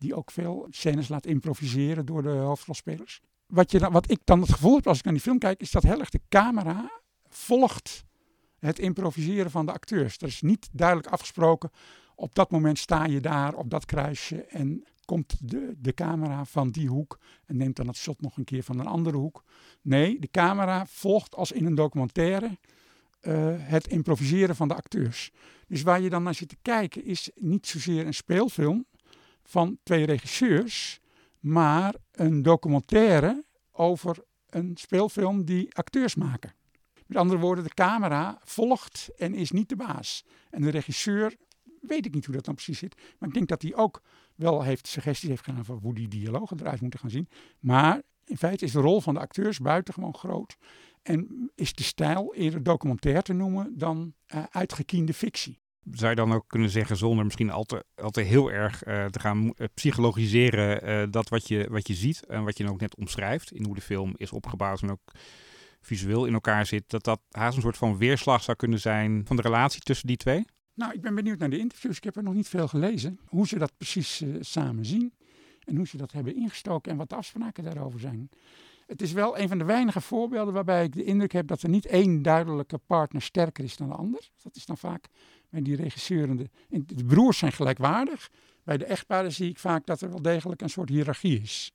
die 0.01 0.15
ook 0.15 0.31
veel 0.31 0.67
scènes 0.71 1.09
laat 1.09 1.27
improviseren 1.27 2.07
door 2.07 2.23
de 2.23 2.29
hoofdrolspelers. 2.29 3.21
Wat, 3.47 3.71
je 3.71 3.91
wat 3.91 4.11
ik 4.11 4.21
dan 4.25 4.41
het 4.41 4.53
gevoel 4.53 4.75
heb 4.75 4.87
als 4.87 4.99
ik 4.99 5.05
naar 5.05 5.13
die 5.13 5.23
film 5.23 5.39
kijk, 5.39 5.61
is 5.61 5.71
dat 5.71 5.83
heel 5.83 5.99
erg 5.99 6.11
de 6.11 6.21
camera 6.29 6.91
volgt 7.29 8.05
het 8.59 8.79
improviseren 8.79 9.51
van 9.51 9.67
de 9.67 9.73
acteurs. 9.73 10.17
Er 10.19 10.27
is 10.27 10.41
niet 10.41 10.69
duidelijk 10.73 11.09
afgesproken, 11.09 11.71
op 12.21 12.35
dat 12.35 12.51
moment 12.51 12.79
sta 12.79 13.05
je 13.05 13.21
daar 13.21 13.55
op 13.55 13.71
dat 13.71 13.85
kruisje 13.85 14.45
en 14.45 14.85
komt 15.05 15.51
de, 15.51 15.75
de 15.79 15.95
camera 15.95 16.45
van 16.45 16.71
die 16.71 16.89
hoek 16.89 17.19
en 17.47 17.57
neemt 17.57 17.77
dan 17.77 17.87
het 17.87 17.97
shot 17.97 18.21
nog 18.21 18.37
een 18.37 18.45
keer 18.45 18.63
van 18.63 18.79
een 18.79 18.87
andere 18.87 19.17
hoek. 19.17 19.45
Nee, 19.83 20.19
de 20.19 20.31
camera 20.31 20.87
volgt 20.87 21.35
als 21.35 21.53
in 21.53 21.67
een 21.67 21.75
documentaire 21.75 22.59
uh, 23.23 23.55
het 23.59 23.87
improviseren 23.87 24.57
van 24.57 24.69
de 24.69 24.75
acteurs. 24.75 25.31
Dus 25.67 25.83
waar 25.83 26.01
je 26.01 26.11
dan 26.11 26.23
naar 26.23 26.35
zit 26.35 26.49
te 26.49 26.57
kijken 26.63 27.05
is 27.05 27.31
niet 27.35 27.67
zozeer 27.67 28.07
een 28.07 28.15
speelfilm, 28.15 28.87
van 29.43 29.79
twee 29.83 30.07
regisseurs, 30.07 31.01
maar 31.39 31.95
een 32.13 32.43
documentaire 32.43 33.45
over 33.71 34.25
een 34.47 34.77
speelfilm 34.77 35.45
die 35.45 35.75
acteurs 35.75 36.15
maken. 36.15 36.55
Met 37.07 37.19
andere 37.19 37.41
woorden, 37.41 37.65
de 37.65 37.75
camera 37.75 38.39
volgt 38.45 39.09
en 39.17 39.35
is 39.35 39.51
niet 39.51 39.69
de 39.69 39.77
baas. 39.77 40.25
En 40.51 40.63
de 40.63 40.71
regisseur, 40.71 41.37
weet 41.81 42.07
ik 42.07 42.15
niet 42.15 42.25
hoe 42.25 42.35
dat 42.35 42.45
dan 42.45 42.55
precies 42.55 42.79
zit, 42.79 42.95
maar 43.19 43.29
ik 43.29 43.35
denk 43.35 43.49
dat 43.49 43.63
hij 43.63 43.75
ook 43.75 44.03
wel 44.35 44.63
heeft 44.63 44.87
suggesties 44.87 45.29
heeft 45.29 45.45
gedaan 45.45 45.65
van 45.65 45.79
hoe 45.83 45.95
die 45.95 46.09
dialogen 46.09 46.61
eruit 46.61 46.81
moeten 46.81 47.01
gaan 47.01 47.11
zien. 47.11 47.29
Maar 47.61 48.03
in 48.25 48.37
feite 48.37 48.65
is 48.65 48.73
de 48.73 48.81
rol 48.81 49.01
van 49.01 49.15
de 49.15 49.21
acteurs 49.21 49.59
buitengewoon 49.59 50.15
groot. 50.15 50.57
En 51.03 51.51
is 51.55 51.75
de 51.75 51.83
stijl 51.83 52.35
eerder 52.35 52.63
documentair 52.63 53.23
te 53.23 53.33
noemen 53.33 53.79
dan 53.79 54.15
uh, 54.35 54.43
uitgekiende 54.51 55.15
fictie 55.15 55.59
zou 55.91 56.11
je 56.11 56.17
dan 56.17 56.33
ook 56.33 56.45
kunnen 56.47 56.71
zeggen, 56.71 56.97
zonder 56.97 57.25
misschien 57.25 57.51
al 57.51 57.65
te, 57.65 57.85
al 57.95 58.11
te 58.11 58.21
heel 58.21 58.51
erg 58.51 58.87
uh, 58.87 59.05
te 59.05 59.21
gaan 59.21 59.45
uh, 59.45 59.67
psychologiseren, 59.75 61.11
dat 61.11 61.29
wat 61.29 61.49
je, 61.49 61.67
wat 61.71 61.89
je 61.89 61.95
ziet 61.95 62.27
en 62.27 62.45
wat 62.45 62.59
je 62.59 62.71
ook 62.71 62.81
net 62.81 62.97
omschrijft, 62.97 63.53
in 63.53 63.65
hoe 63.65 63.75
de 63.75 63.81
film 63.81 64.15
is 64.17 64.33
opgebouwd 64.33 64.83
en 64.83 64.91
ook 64.91 65.13
visueel 65.81 66.27
in 66.27 66.33
elkaar 66.33 66.67
zit, 66.67 66.91
dat 66.91 67.05
dat 67.05 67.21
haast 67.31 67.57
een 67.57 67.63
soort 67.63 67.77
van 67.77 67.99
weerslag 67.99 68.43
zou 68.43 68.57
kunnen 68.57 68.81
zijn 68.81 69.23
van 69.27 69.37
de 69.37 69.43
relatie 69.43 69.81
tussen 69.81 70.07
die 70.07 70.17
twee? 70.17 70.45
Nou, 70.81 70.93
ik 70.93 71.01
ben 71.01 71.15
benieuwd 71.15 71.39
naar 71.39 71.51
de 71.51 71.59
interviews. 71.59 71.97
Ik 71.97 72.05
heb 72.05 72.17
er 72.17 72.23
nog 72.23 72.35
niet 72.35 72.49
veel 72.49 72.69
gelezen. 72.69 73.19
Hoe 73.27 73.47
ze 73.47 73.59
dat 73.59 73.73
precies 73.77 74.23
samen 74.41 74.85
zien 74.85 75.13
en 75.65 75.77
hoe 75.77 75.87
ze 75.87 75.97
dat 75.97 76.13
hebben 76.13 76.37
ingestoken 76.37 76.91
en 76.93 76.97
wat 76.97 77.09
de 77.09 77.15
afspraken 77.15 77.65
daarover 77.65 78.01
zijn. 78.01 78.29
Het 78.87 79.03
is 79.03 79.13
wel 79.13 79.39
een 79.39 79.49
van 79.49 79.59
de 79.59 79.65
weinige 79.65 80.01
voorbeelden 80.01 80.55
waarbij 80.55 80.85
ik 80.85 80.93
de 80.93 81.05
indruk 81.05 81.33
heb 81.33 81.47
dat 81.47 81.63
er 81.63 81.69
niet 81.69 81.87
één 81.87 82.23
duidelijke 82.23 82.79
partner 82.79 83.23
sterker 83.23 83.65
is 83.65 83.77
dan 83.77 83.89
de 83.89 83.95
ander. 83.95 84.31
Dat 84.43 84.57
is 84.57 84.67
dan 84.67 84.79
vaak 84.79 85.05
bij 85.49 85.63
die 85.63 85.77
regisseuren. 85.77 86.37
De, 86.37 86.49
de 86.69 87.05
broers 87.05 87.39
zijn 87.39 87.53
gelijkwaardig. 87.53 88.31
Bij 88.65 88.79
de 88.79 88.85
echtparen 88.85 89.33
zie 89.33 89.49
ik 89.49 89.59
vaak 89.59 89.87
dat 89.87 90.01
er 90.01 90.09
wel 90.09 90.23
degelijk 90.23 90.61
een 90.61 90.71
soort 90.71 90.89
hiërarchie 90.89 91.41
is. 91.41 91.73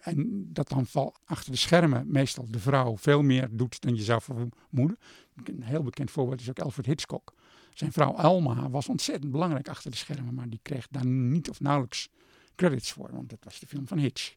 En 0.00 0.48
dat 0.52 0.68
dan 0.68 0.86
val 0.86 1.14
achter 1.24 1.52
de 1.52 1.58
schermen 1.58 2.04
meestal 2.08 2.46
de 2.50 2.58
vrouw 2.58 2.96
veel 2.96 3.22
meer 3.22 3.48
doet 3.50 3.80
dan 3.80 3.94
je 3.94 4.02
zou 4.02 4.20
vermoeden. 4.22 4.98
Een 5.44 5.62
heel 5.62 5.82
bekend 5.82 6.10
voorbeeld 6.10 6.40
is 6.40 6.48
ook 6.48 6.58
Alfred 6.58 6.86
Hitchcock. 6.86 7.32
Zijn 7.80 7.92
vrouw 7.92 8.12
Alma 8.12 8.70
was 8.70 8.88
ontzettend 8.88 9.32
belangrijk 9.32 9.68
achter 9.68 9.90
de 9.90 9.96
schermen, 9.96 10.34
maar 10.34 10.48
die 10.48 10.58
kreeg 10.62 10.88
daar 10.88 11.06
niet 11.06 11.50
of 11.50 11.60
nauwelijks 11.60 12.08
credits 12.54 12.92
voor, 12.92 13.10
want 13.12 13.30
dat 13.30 13.38
was 13.42 13.58
de 13.58 13.66
film 13.66 13.86
van 13.86 13.98
Hitch. 13.98 14.34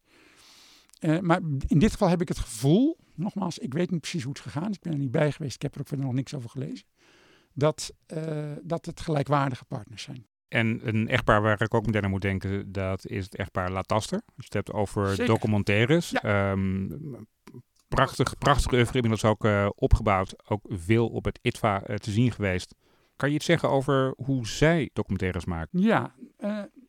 Uh, 1.00 1.20
maar 1.20 1.40
in 1.68 1.80
dit 1.80 1.92
geval 1.92 2.10
heb 2.10 2.22
ik 2.22 2.28
het 2.28 2.40
gevoel, 2.40 2.98
nogmaals, 3.16 3.58
ik 3.58 3.74
weet 3.74 3.92
niet 3.92 4.00
precies 4.02 4.24
hoe 4.24 4.34
het 4.34 4.42
gegaan 4.42 4.70
is. 4.70 4.76
Ik 4.76 4.82
ben 4.82 4.92
er 4.92 4.98
niet 4.98 5.12
bij 5.12 5.32
geweest, 5.32 5.56
ik 5.56 5.62
heb 5.62 5.74
er 5.74 5.80
ook 5.80 5.88
verder 5.88 6.06
nog 6.06 6.16
niks 6.16 6.34
over 6.34 6.50
gelezen. 6.50 6.88
Dat, 7.54 7.94
uh, 8.08 8.52
dat 8.62 8.86
het 8.86 9.02
gelijkwaardige 9.02 9.66
partners 9.66 10.04
zijn. 10.04 10.26
En 10.48 10.88
een 10.88 11.08
echtpaar 11.08 11.42
waar 11.42 11.62
ik 11.62 11.74
ook 11.74 11.86
meteen 11.86 12.04
aan 12.04 12.10
moet 12.10 12.22
denken, 12.22 12.72
dat 12.72 13.06
is 13.06 13.24
het 13.24 13.36
echtpaar 13.36 13.72
Lataster. 13.72 14.22
Als 14.26 14.36
je 14.36 14.44
het 14.44 14.54
hebt 14.54 14.72
over 14.72 15.10
Zeker. 15.10 15.26
documentaires. 15.26 16.10
Ja. 16.10 16.52
Um, 16.52 17.28
prachtig, 17.88 18.38
prachtig 18.38 18.72
oeuvre, 18.72 18.96
inmiddels 18.96 19.26
ook 19.26 19.46
uh, 19.46 19.70
opgebouwd. 19.76 20.50
Ook 20.50 20.66
veel 20.70 21.08
op 21.08 21.26
het 21.26 21.40
ITVA 21.42 21.80
te 21.80 22.12
zien 22.12 22.32
geweest. 22.32 22.76
Kan 23.24 23.32
je 23.32 23.38
iets 23.38 23.48
zeggen 23.48 23.70
over 23.70 24.14
hoe 24.18 24.48
zij 24.48 24.90
documentaires 24.94 25.46
maken? 25.46 25.80
Ja, 25.80 26.16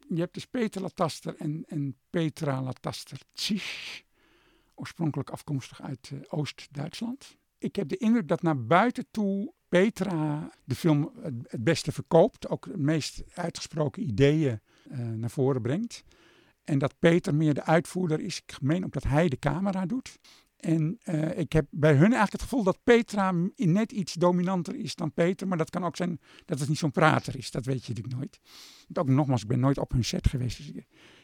je 0.09 0.20
hebt 0.20 0.35
dus 0.35 0.47
Peter 0.47 0.83
Lataster 0.83 1.37
en, 1.38 1.64
en 1.68 1.97
Petra 2.11 2.62
Lataster 2.62 3.18
Zisch, 3.33 4.05
oorspronkelijk 4.75 5.31
afkomstig 5.31 5.83
uit 5.83 6.11
uh, 6.12 6.20
Oost-Duitsland. 6.29 7.37
Ik 7.59 7.77
heb 7.77 7.88
de 7.88 7.97
indruk 7.97 8.29
dat 8.29 8.42
naar 8.42 8.66
buiten 8.66 9.07
toe 9.11 9.53
Petra 9.68 10.51
de 10.64 10.75
film 10.75 11.12
het, 11.23 11.64
beste 11.64 11.92
verkoopt, 11.92 12.49
ook 12.49 12.64
de 12.64 12.79
meest 12.79 13.23
uitgesproken 13.35 14.03
ideeën 14.09 14.61
uh, 14.90 14.99
naar 15.09 15.31
voren 15.31 15.62
brengt. 15.62 16.05
En 16.64 16.79
dat 16.79 16.99
Peter 16.99 17.35
meer 17.35 17.55
de 17.55 17.64
uitvoerder 17.64 18.20
is. 18.20 18.38
Ik 18.47 18.61
meen 18.61 18.85
ook 18.85 18.92
dat 18.92 19.05
hij 19.05 19.29
de 19.29 19.38
camera 19.38 19.87
doet. 19.87 20.18
En 20.64 20.98
uh, 21.05 21.38
ik 21.38 21.53
heb 21.53 21.66
bij 21.70 21.92
hun 21.92 22.00
eigenlijk 22.00 22.33
het 22.33 22.42
gevoel 22.42 22.62
dat 22.62 22.79
Petra 22.85 23.35
net 23.57 23.92
iets 23.92 24.12
dominanter 24.12 24.77
is 24.77 24.94
dan 24.94 25.12
Peter. 25.12 25.48
Maar 25.48 25.59
dat 25.59 25.70
kan 25.70 25.85
ook 25.85 25.96
zijn 25.96 26.20
dat 26.44 26.59
het 26.59 26.68
niet 26.68 26.79
zo'n 26.79 26.90
prater 26.90 27.37
is. 27.37 27.50
Dat 27.50 27.64
weet 27.64 27.85
je 27.85 27.88
natuurlijk 27.88 28.16
nooit. 28.16 28.40
Want 28.88 29.09
ook 29.09 29.14
nogmaals, 29.14 29.42
ik 29.42 29.48
ben 29.48 29.61
nooit 29.61 29.79
op 29.79 29.92
hun 29.92 30.05
set 30.05 30.29
geweest. 30.29 30.57
Dus 30.57 30.68
ik, 30.68 30.77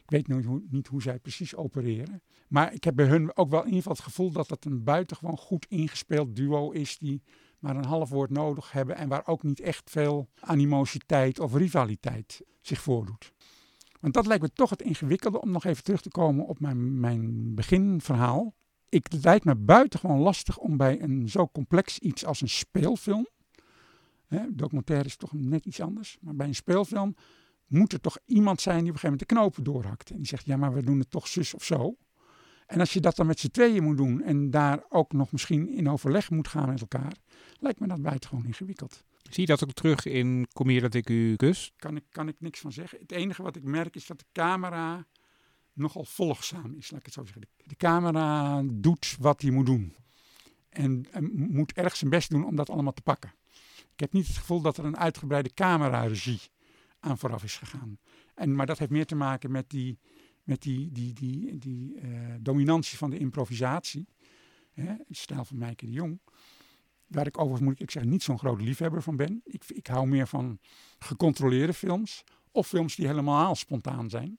ik 0.02 0.10
weet 0.10 0.28
nooit 0.28 0.44
hoe, 0.44 0.62
niet 0.68 0.86
hoe 0.86 1.02
zij 1.02 1.18
precies 1.18 1.54
opereren. 1.54 2.22
Maar 2.48 2.74
ik 2.74 2.84
heb 2.84 2.94
bij 2.94 3.06
hun 3.06 3.36
ook 3.36 3.50
wel 3.50 3.60
in 3.60 3.66
ieder 3.66 3.78
geval 3.82 3.96
het 3.96 4.04
gevoel 4.04 4.30
dat 4.30 4.50
het 4.50 4.64
een 4.64 4.84
buitengewoon 4.84 5.36
goed 5.36 5.66
ingespeeld 5.68 6.36
duo 6.36 6.70
is. 6.70 6.98
Die 6.98 7.22
maar 7.58 7.76
een 7.76 7.84
half 7.84 8.08
woord 8.08 8.30
nodig 8.30 8.72
hebben. 8.72 8.96
En 8.96 9.08
waar 9.08 9.26
ook 9.26 9.42
niet 9.42 9.60
echt 9.60 9.90
veel 9.90 10.28
animositeit 10.40 11.40
of 11.40 11.54
rivaliteit 11.54 12.42
zich 12.60 12.80
voordoet. 12.80 13.32
Want 14.00 14.14
dat 14.14 14.26
lijkt 14.26 14.42
me 14.42 14.52
toch 14.52 14.70
het 14.70 14.82
ingewikkelde 14.82 15.40
om 15.40 15.50
nog 15.50 15.64
even 15.64 15.84
terug 15.84 16.00
te 16.00 16.10
komen 16.10 16.46
op 16.46 16.60
mijn, 16.60 17.00
mijn 17.00 17.54
beginverhaal 17.54 18.54
ik, 18.90 19.06
het 19.12 19.24
lijkt 19.24 19.44
me 19.44 19.54
buitengewoon 19.54 20.18
lastig 20.18 20.58
om 20.58 20.76
bij 20.76 21.02
een 21.02 21.28
zo 21.28 21.48
complex 21.52 21.98
iets 21.98 22.24
als 22.24 22.40
een 22.40 22.48
speelfilm. 22.48 23.28
Hè, 24.26 24.54
documentaire 24.54 25.06
is 25.06 25.16
toch 25.16 25.32
net 25.32 25.66
iets 25.66 25.80
anders. 25.80 26.18
Maar 26.20 26.34
bij 26.34 26.46
een 26.46 26.54
speelfilm 26.54 27.14
moet 27.66 27.92
er 27.92 28.00
toch 28.00 28.18
iemand 28.26 28.60
zijn 28.60 28.78
die 28.78 28.88
op 28.88 28.94
een 28.94 29.00
gegeven 29.00 29.26
moment 29.28 29.28
de 29.28 29.34
knopen 29.34 29.64
doorhakt. 29.64 30.10
En 30.10 30.16
die 30.16 30.26
zegt, 30.26 30.46
ja, 30.46 30.56
maar 30.56 30.72
we 30.72 30.82
doen 30.82 30.98
het 30.98 31.10
toch 31.10 31.28
zus 31.28 31.54
of 31.54 31.64
zo. 31.64 31.96
En 32.66 32.80
als 32.80 32.92
je 32.92 33.00
dat 33.00 33.16
dan 33.16 33.26
met 33.26 33.40
z'n 33.40 33.50
tweeën 33.50 33.82
moet 33.82 33.96
doen 33.96 34.22
en 34.22 34.50
daar 34.50 34.84
ook 34.88 35.12
nog 35.12 35.32
misschien 35.32 35.68
in 35.68 35.88
overleg 35.88 36.30
moet 36.30 36.48
gaan 36.48 36.68
met 36.68 36.80
elkaar, 36.80 37.12
lijkt 37.58 37.80
me 37.80 37.86
dat 37.86 38.02
buitengewoon 38.02 38.46
ingewikkeld. 38.46 39.04
Zie 39.22 39.40
je 39.40 39.46
dat 39.46 39.64
ook 39.64 39.72
terug 39.72 40.06
in 40.06 40.48
Kom 40.52 40.68
hier 40.68 40.80
dat 40.80 40.94
ik 40.94 41.10
u 41.10 41.36
kus? 41.36 41.72
Kan 41.76 41.96
ik, 41.96 42.04
kan 42.10 42.28
ik 42.28 42.36
niks 42.38 42.60
van 42.60 42.72
zeggen. 42.72 42.98
Het 42.98 43.12
enige 43.12 43.42
wat 43.42 43.56
ik 43.56 43.62
merk 43.62 43.96
is 43.96 44.06
dat 44.06 44.18
de 44.18 44.24
camera 44.32 45.06
nogal 45.80 46.04
volgzaam 46.04 46.74
is, 46.74 46.90
laat 46.90 47.00
ik 47.00 47.06
het 47.06 47.14
zo 47.14 47.24
zeggen. 47.24 47.42
De, 47.64 47.76
camera 47.76 48.62
doet 48.72 49.16
wat 49.20 49.42
hij 49.42 49.50
moet 49.50 49.66
doen. 49.66 49.94
En, 50.68 51.06
moet 51.32 51.72
erg 51.72 51.96
zijn 51.96 52.10
best 52.10 52.30
doen 52.30 52.44
om 52.44 52.56
dat 52.56 52.70
allemaal 52.70 52.92
te 52.92 53.02
pakken. 53.02 53.32
Ik 53.92 54.00
heb 54.00 54.12
niet 54.12 54.26
het 54.26 54.36
gevoel 54.36 54.60
dat 54.60 54.76
er 54.76 54.84
een 54.84 54.96
uitgebreide 54.96 55.54
cameraregie 55.54 56.40
aan 57.00 57.18
vooraf 57.18 57.44
is 57.44 57.56
gegaan. 57.56 57.98
En, 58.34 58.54
maar 58.54 58.66
dat 58.66 58.78
heeft 58.78 58.90
meer 58.90 59.06
te 59.06 59.14
maken 59.14 59.50
met 59.50 59.70
die, 59.70 59.98
met 60.42 60.62
die, 60.62 60.92
die, 60.92 61.12
die, 61.12 61.58
die 61.58 61.94
uh, 61.94 62.34
dominantie 62.40 62.98
van 62.98 63.10
de 63.10 63.18
improvisatie. 63.18 64.08
Hè, 64.72 64.94
stijl 65.10 65.44
van 65.44 65.58
Meike 65.58 65.86
de 65.86 65.92
Jong. 65.92 66.20
Waar 67.06 67.26
ik 67.26 67.38
overigens, 67.38 67.68
moet 67.68 67.80
ik 67.80 67.90
zeggen, 67.90 68.10
niet 68.10 68.22
zo'n 68.22 68.38
groot 68.38 68.60
liefhebber 68.60 69.02
van 69.02 69.16
ben. 69.16 69.40
Ik, 69.44 69.64
ik 69.66 69.86
hou 69.86 70.06
meer 70.06 70.26
van 70.26 70.58
gecontroleerde 70.98 71.74
films. 71.74 72.24
Of 72.52 72.66
films 72.66 72.94
die 72.94 73.06
helemaal 73.06 73.54
spontaan 73.54 74.10
zijn. 74.10 74.38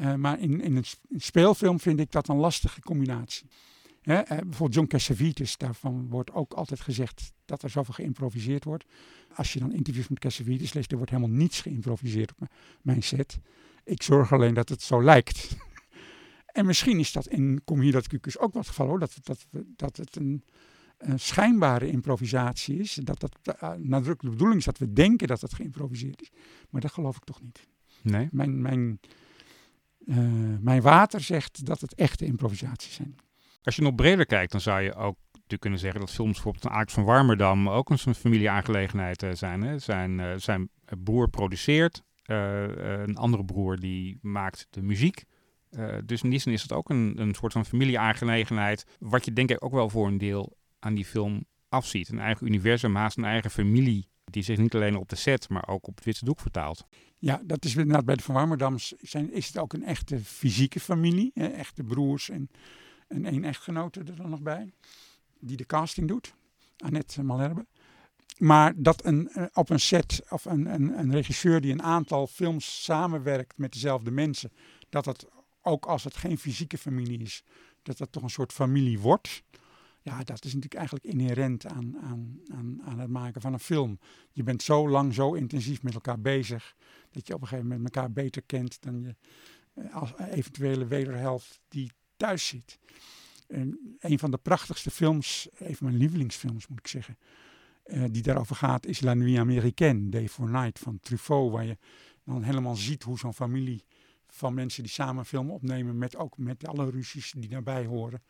Uh, 0.00 0.14
maar 0.14 0.40
in, 0.40 0.60
in 0.60 0.76
een 0.76 0.84
speelfilm 1.20 1.80
vind 1.80 2.00
ik 2.00 2.12
dat 2.12 2.28
een 2.28 2.36
lastige 2.36 2.80
combinatie. 2.80 3.46
Hè, 4.02 4.18
uh, 4.18 4.26
bijvoorbeeld 4.26 4.74
John 4.74 4.86
Cassavetes, 4.86 5.56
daarvan 5.56 6.08
wordt 6.08 6.32
ook 6.32 6.52
altijd 6.52 6.80
gezegd 6.80 7.32
dat 7.44 7.62
er 7.62 7.70
zoveel 7.70 7.94
geïmproviseerd 7.94 8.64
wordt. 8.64 8.84
Als 9.34 9.52
je 9.52 9.58
dan 9.58 9.72
interviews 9.72 10.08
met 10.08 10.18
Cassavetes 10.18 10.72
leest, 10.72 10.90
er 10.90 10.96
wordt 10.96 11.12
helemaal 11.12 11.36
niets 11.36 11.60
geïmproviseerd 11.60 12.30
op 12.30 12.48
mijn 12.82 13.02
set. 13.02 13.38
Ik 13.84 14.02
zorg 14.02 14.32
alleen 14.32 14.54
dat 14.54 14.68
het 14.68 14.82
zo 14.82 15.02
lijkt. 15.02 15.48
En 16.54 16.66
misschien 16.66 16.98
is 16.98 17.12
dat 17.12 17.26
in 17.26 17.60
Kom 17.64 17.80
hier 17.80 17.92
dat 17.92 18.08
Cucus 18.08 18.38
ook 18.38 18.54
wat 18.54 18.66
geval 18.66 18.86
hoor. 18.86 18.98
Dat, 18.98 19.18
dat, 19.22 19.46
dat 19.76 19.96
het 19.96 20.16
een, 20.16 20.44
schijnbare 21.14 21.90
improvisatie 21.90 22.78
is. 22.78 22.94
Dat 23.02 23.20
dat 23.20 23.38
uh, 23.62 23.68
nadrukkelijk 23.70 24.20
de 24.20 24.30
bedoeling 24.30 24.58
is 24.58 24.64
dat 24.64 24.78
we 24.78 24.92
denken 24.92 25.28
dat 25.28 25.40
het 25.40 25.54
geïmproviseerd 25.54 26.22
is. 26.22 26.30
Maar 26.70 26.80
dat 26.80 26.92
geloof 26.92 27.16
ik 27.16 27.24
toch 27.24 27.42
niet. 27.42 27.66
Nee? 28.02 28.28
Mijn, 28.32 28.62
mijn, 28.62 29.00
mijn 30.60 30.82
water 30.82 31.20
zegt 31.20 31.66
dat 31.66 31.80
het 31.80 31.94
echte 31.94 32.24
improvisaties 32.24 32.94
zijn. 32.94 33.16
Als 33.62 33.76
je 33.76 33.82
nog 33.82 33.94
breder 33.94 34.26
kijkt, 34.26 34.52
dan 34.52 34.60
zou 34.60 34.80
je 34.80 34.94
ook 34.94 35.16
kunnen 35.58 35.78
zeggen 35.78 36.00
dat 36.00 36.10
films 36.10 36.32
bijvoorbeeld 36.32 36.68
Aard 36.68 36.92
van 36.92 37.04
Warmerdam 37.04 37.68
ook 37.68 37.90
een 37.90 38.14
familieaangelegenheid 38.14 39.22
uh, 39.22 39.30
zijn. 39.32 39.62
Hè? 39.62 39.78
Zijn, 39.78 40.18
uh, 40.18 40.32
zijn 40.36 40.68
broer 41.02 41.28
produceert, 41.28 42.02
een 42.24 43.16
andere 43.16 43.44
broer 43.44 43.78
die 43.78 44.18
maakt 44.22 44.66
de 44.70 44.82
muziek. 44.82 45.24
Dus 46.04 46.22
in 46.22 46.30
die 46.30 46.52
is 46.52 46.62
het 46.62 46.72
ook 46.72 46.90
een, 46.90 47.14
een 47.16 47.34
soort 47.34 47.52
van 47.52 47.64
familieaangelegenheid. 47.64 48.86
Wat 48.98 49.24
je 49.24 49.32
denk 49.32 49.50
ik 49.50 49.64
ook 49.64 49.72
wel 49.72 49.90
voor 49.90 50.06
een 50.06 50.18
deel 50.18 50.56
aan 50.78 50.94
die 50.94 51.04
film 51.04 51.44
afziet. 51.68 52.08
Een 52.08 52.18
eigen 52.18 52.46
universum, 52.46 52.94
haast 52.94 53.16
een 53.16 53.24
eigen 53.24 53.50
familie. 53.50 54.08
Die 54.34 54.42
zich 54.42 54.58
niet 54.58 54.74
alleen 54.74 54.96
op 54.96 55.08
de 55.08 55.16
set, 55.16 55.48
maar 55.48 55.68
ook 55.68 55.86
op 55.86 55.94
het 55.94 56.04
witte 56.04 56.24
doek 56.24 56.40
vertaalt. 56.40 56.86
Ja, 57.18 57.40
dat 57.44 57.64
is 57.64 57.76
inderdaad 57.76 58.04
bij 58.04 58.16
de 58.16 58.22
Van 58.22 58.34
Warmerdams 58.34 58.94
zijn, 59.00 59.32
is 59.32 59.46
het 59.46 59.58
ook 59.58 59.72
een 59.72 59.84
echte 59.84 60.20
fysieke 60.20 60.80
familie. 60.80 61.30
Hè? 61.34 61.46
Echte 61.46 61.82
broers 61.82 62.30
en, 62.30 62.50
en 63.08 63.24
één 63.24 63.44
echtgenote 63.44 64.00
er 64.00 64.16
dan 64.16 64.30
nog 64.30 64.42
bij. 64.42 64.72
Die 65.38 65.56
de 65.56 65.66
casting 65.66 66.08
doet. 66.08 66.34
Annette 66.76 67.22
Malherbe. 67.22 67.66
Maar 68.38 68.72
dat 68.76 69.04
een, 69.04 69.30
op 69.52 69.70
een 69.70 69.80
set 69.80 70.22
of 70.28 70.44
een, 70.44 70.66
een, 70.66 70.98
een 70.98 71.12
regisseur 71.12 71.60
die 71.60 71.72
een 71.72 71.82
aantal 71.82 72.26
films 72.26 72.84
samenwerkt 72.84 73.58
met 73.58 73.72
dezelfde 73.72 74.10
mensen. 74.10 74.52
Dat 74.88 75.04
dat 75.04 75.28
ook 75.62 75.86
als 75.86 76.04
het 76.04 76.16
geen 76.16 76.38
fysieke 76.38 76.78
familie 76.78 77.22
is, 77.22 77.44
dat 77.82 77.98
dat 77.98 78.12
toch 78.12 78.22
een 78.22 78.30
soort 78.30 78.52
familie 78.52 78.98
wordt. 78.98 79.42
Ja, 80.04 80.22
dat 80.24 80.44
is 80.44 80.54
natuurlijk 80.54 80.74
eigenlijk 80.74 81.04
inherent 81.04 81.66
aan, 81.66 81.98
aan, 82.02 82.40
aan, 82.52 82.82
aan 82.82 82.98
het 82.98 83.10
maken 83.10 83.40
van 83.40 83.52
een 83.52 83.60
film. 83.60 83.98
Je 84.32 84.42
bent 84.42 84.62
zo 84.62 84.88
lang, 84.88 85.14
zo 85.14 85.32
intensief 85.32 85.82
met 85.82 85.94
elkaar 85.94 86.20
bezig, 86.20 86.74
dat 87.10 87.26
je 87.26 87.34
op 87.34 87.40
een 87.40 87.46
gegeven 87.46 87.68
moment 87.68 87.94
elkaar 87.94 88.12
beter 88.12 88.42
kent 88.42 88.82
dan 88.82 89.00
je 89.00 89.14
als 89.92 90.12
eventuele 90.18 90.86
wederhelft 90.86 91.60
die 91.68 91.90
thuis 92.16 92.46
zit. 92.46 92.78
En 93.46 93.96
een 93.98 94.18
van 94.18 94.30
de 94.30 94.38
prachtigste 94.38 94.90
films, 94.90 95.48
een 95.54 95.76
van 95.76 95.86
mijn 95.86 95.98
lievelingsfilms 95.98 96.66
moet 96.66 96.78
ik 96.78 96.86
zeggen, 96.86 97.18
uh, 97.86 98.04
die 98.10 98.22
daarover 98.22 98.56
gaat, 98.56 98.86
is 98.86 99.00
La 99.00 99.14
Nuit 99.14 99.38
Américaine, 99.38 100.08
Day 100.08 100.28
for 100.28 100.50
Night 100.50 100.78
van 100.78 101.00
Truffaut, 101.00 101.52
waar 101.52 101.64
je 101.64 101.78
dan 102.24 102.42
helemaal 102.42 102.76
ziet 102.76 103.02
hoe 103.02 103.18
zo'n 103.18 103.34
familie 103.34 103.84
van 104.28 104.54
mensen 104.54 104.82
die 104.82 104.92
samen 104.92 105.18
een 105.18 105.24
film 105.24 105.50
opnemen, 105.50 105.98
met 105.98 106.16
ook 106.16 106.38
met 106.38 106.66
alle 106.66 106.90
ruzies 106.90 107.32
die 107.36 107.48
daarbij 107.48 107.84
horen. 107.84 108.22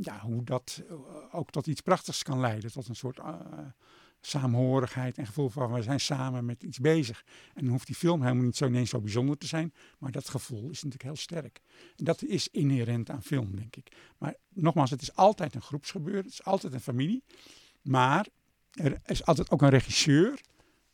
Ja, 0.00 0.20
hoe 0.20 0.44
dat 0.44 0.82
uh, 0.90 0.94
ook 1.32 1.50
tot 1.50 1.66
iets 1.66 1.80
prachtigs 1.80 2.22
kan 2.22 2.40
leiden, 2.40 2.72
tot 2.72 2.88
een 2.88 2.96
soort 2.96 3.18
uh, 3.18 3.34
saamhorigheid 4.20 5.18
en 5.18 5.26
gevoel 5.26 5.48
van 5.48 5.72
we 5.72 5.82
zijn 5.82 6.00
samen 6.00 6.44
met 6.44 6.62
iets 6.62 6.78
bezig. 6.78 7.24
En 7.54 7.62
dan 7.62 7.72
hoeft 7.72 7.86
die 7.86 7.96
film 7.96 8.22
helemaal 8.22 8.44
niet 8.44 8.56
zo 8.56 8.66
ineens 8.66 8.90
zo 8.90 9.00
bijzonder 9.00 9.38
te 9.38 9.46
zijn, 9.46 9.72
maar 9.98 10.10
dat 10.10 10.28
gevoel 10.28 10.62
is 10.62 10.82
natuurlijk 10.82 11.02
heel 11.02 11.16
sterk. 11.16 11.60
En 11.96 12.04
dat 12.04 12.22
is 12.22 12.48
inherent 12.48 13.10
aan 13.10 13.22
film, 13.22 13.56
denk 13.56 13.76
ik. 13.76 13.88
Maar 14.18 14.34
nogmaals, 14.48 14.90
het 14.90 15.02
is 15.02 15.14
altijd 15.14 15.54
een 15.54 15.62
groepsgebeuren, 15.62 16.24
het 16.24 16.32
is 16.32 16.44
altijd 16.44 16.72
een 16.72 16.80
familie, 16.80 17.22
maar 17.82 18.26
er 18.70 19.00
is 19.04 19.24
altijd 19.24 19.50
ook 19.50 19.62
een 19.62 19.68
regisseur 19.68 20.40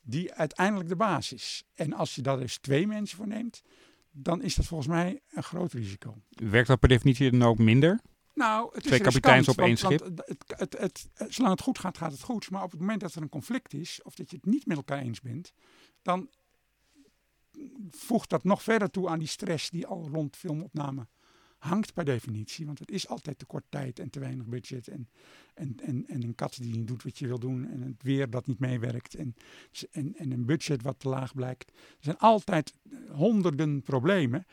die 0.02 0.32
uiteindelijk 0.32 0.88
de 0.88 0.96
baas 0.96 1.32
is. 1.32 1.64
En 1.74 1.92
als 1.92 2.14
je 2.14 2.22
daar 2.22 2.38
dus 2.38 2.58
twee 2.58 2.86
mensen 2.86 3.16
voor 3.16 3.28
neemt, 3.28 3.62
dan 4.10 4.42
is 4.42 4.54
dat 4.54 4.66
volgens 4.66 4.88
mij 4.88 5.20
een 5.30 5.42
groot 5.42 5.72
risico. 5.72 6.16
Werkt 6.28 6.68
dat 6.68 6.80
per 6.80 6.88
definitie 6.88 7.30
dan 7.30 7.42
ook 7.42 7.58
minder? 7.58 8.00
Nou, 8.34 8.70
het 8.72 8.82
Twee 8.82 8.98
is 8.98 9.04
kapiteins 9.04 9.46
riskant, 9.46 9.58
op 9.58 9.64
één 9.64 9.76
schip? 9.76 10.00
Want 10.00 10.22
het, 10.26 10.78
het, 10.78 11.08
het, 11.14 11.32
zolang 11.32 11.54
het 11.54 11.64
goed 11.64 11.78
gaat, 11.78 11.98
gaat 11.98 12.12
het 12.12 12.22
goed. 12.22 12.50
Maar 12.50 12.62
op 12.62 12.70
het 12.70 12.80
moment 12.80 13.00
dat 13.00 13.14
er 13.14 13.22
een 13.22 13.28
conflict 13.28 13.74
is, 13.74 14.00
of 14.02 14.14
dat 14.14 14.30
je 14.30 14.36
het 14.36 14.46
niet 14.46 14.66
met 14.66 14.76
elkaar 14.76 14.98
eens 14.98 15.20
bent, 15.20 15.52
dan 16.02 16.28
voegt 17.90 18.30
dat 18.30 18.44
nog 18.44 18.62
verder 18.62 18.90
toe 18.90 19.08
aan 19.08 19.18
die 19.18 19.28
stress 19.28 19.70
die 19.70 19.86
al 19.86 20.08
rond 20.12 20.36
filmopname 20.36 21.06
hangt 21.58 21.92
per 21.92 22.04
definitie. 22.04 22.66
Want 22.66 22.78
het 22.78 22.90
is 22.90 23.08
altijd 23.08 23.38
te 23.38 23.46
kort 23.46 23.64
tijd 23.68 23.98
en 23.98 24.10
te 24.10 24.20
weinig 24.20 24.46
budget. 24.46 24.88
En, 24.88 25.08
en, 25.54 25.74
en, 25.82 26.04
en 26.06 26.22
een 26.22 26.34
kat 26.34 26.56
die 26.60 26.76
niet 26.76 26.86
doet 26.86 27.02
wat 27.02 27.18
je 27.18 27.26
wil 27.26 27.38
doen. 27.38 27.68
En 27.70 27.82
het 27.82 28.02
weer 28.02 28.30
dat 28.30 28.46
niet 28.46 28.58
meewerkt. 28.58 29.14
En, 29.14 29.34
en, 29.90 30.16
en 30.16 30.30
een 30.32 30.44
budget 30.44 30.82
wat 30.82 30.98
te 30.98 31.08
laag 31.08 31.34
blijkt. 31.34 31.68
Er 31.68 31.96
zijn 31.98 32.18
altijd 32.18 32.74
honderden 33.10 33.82
problemen. 33.82 34.46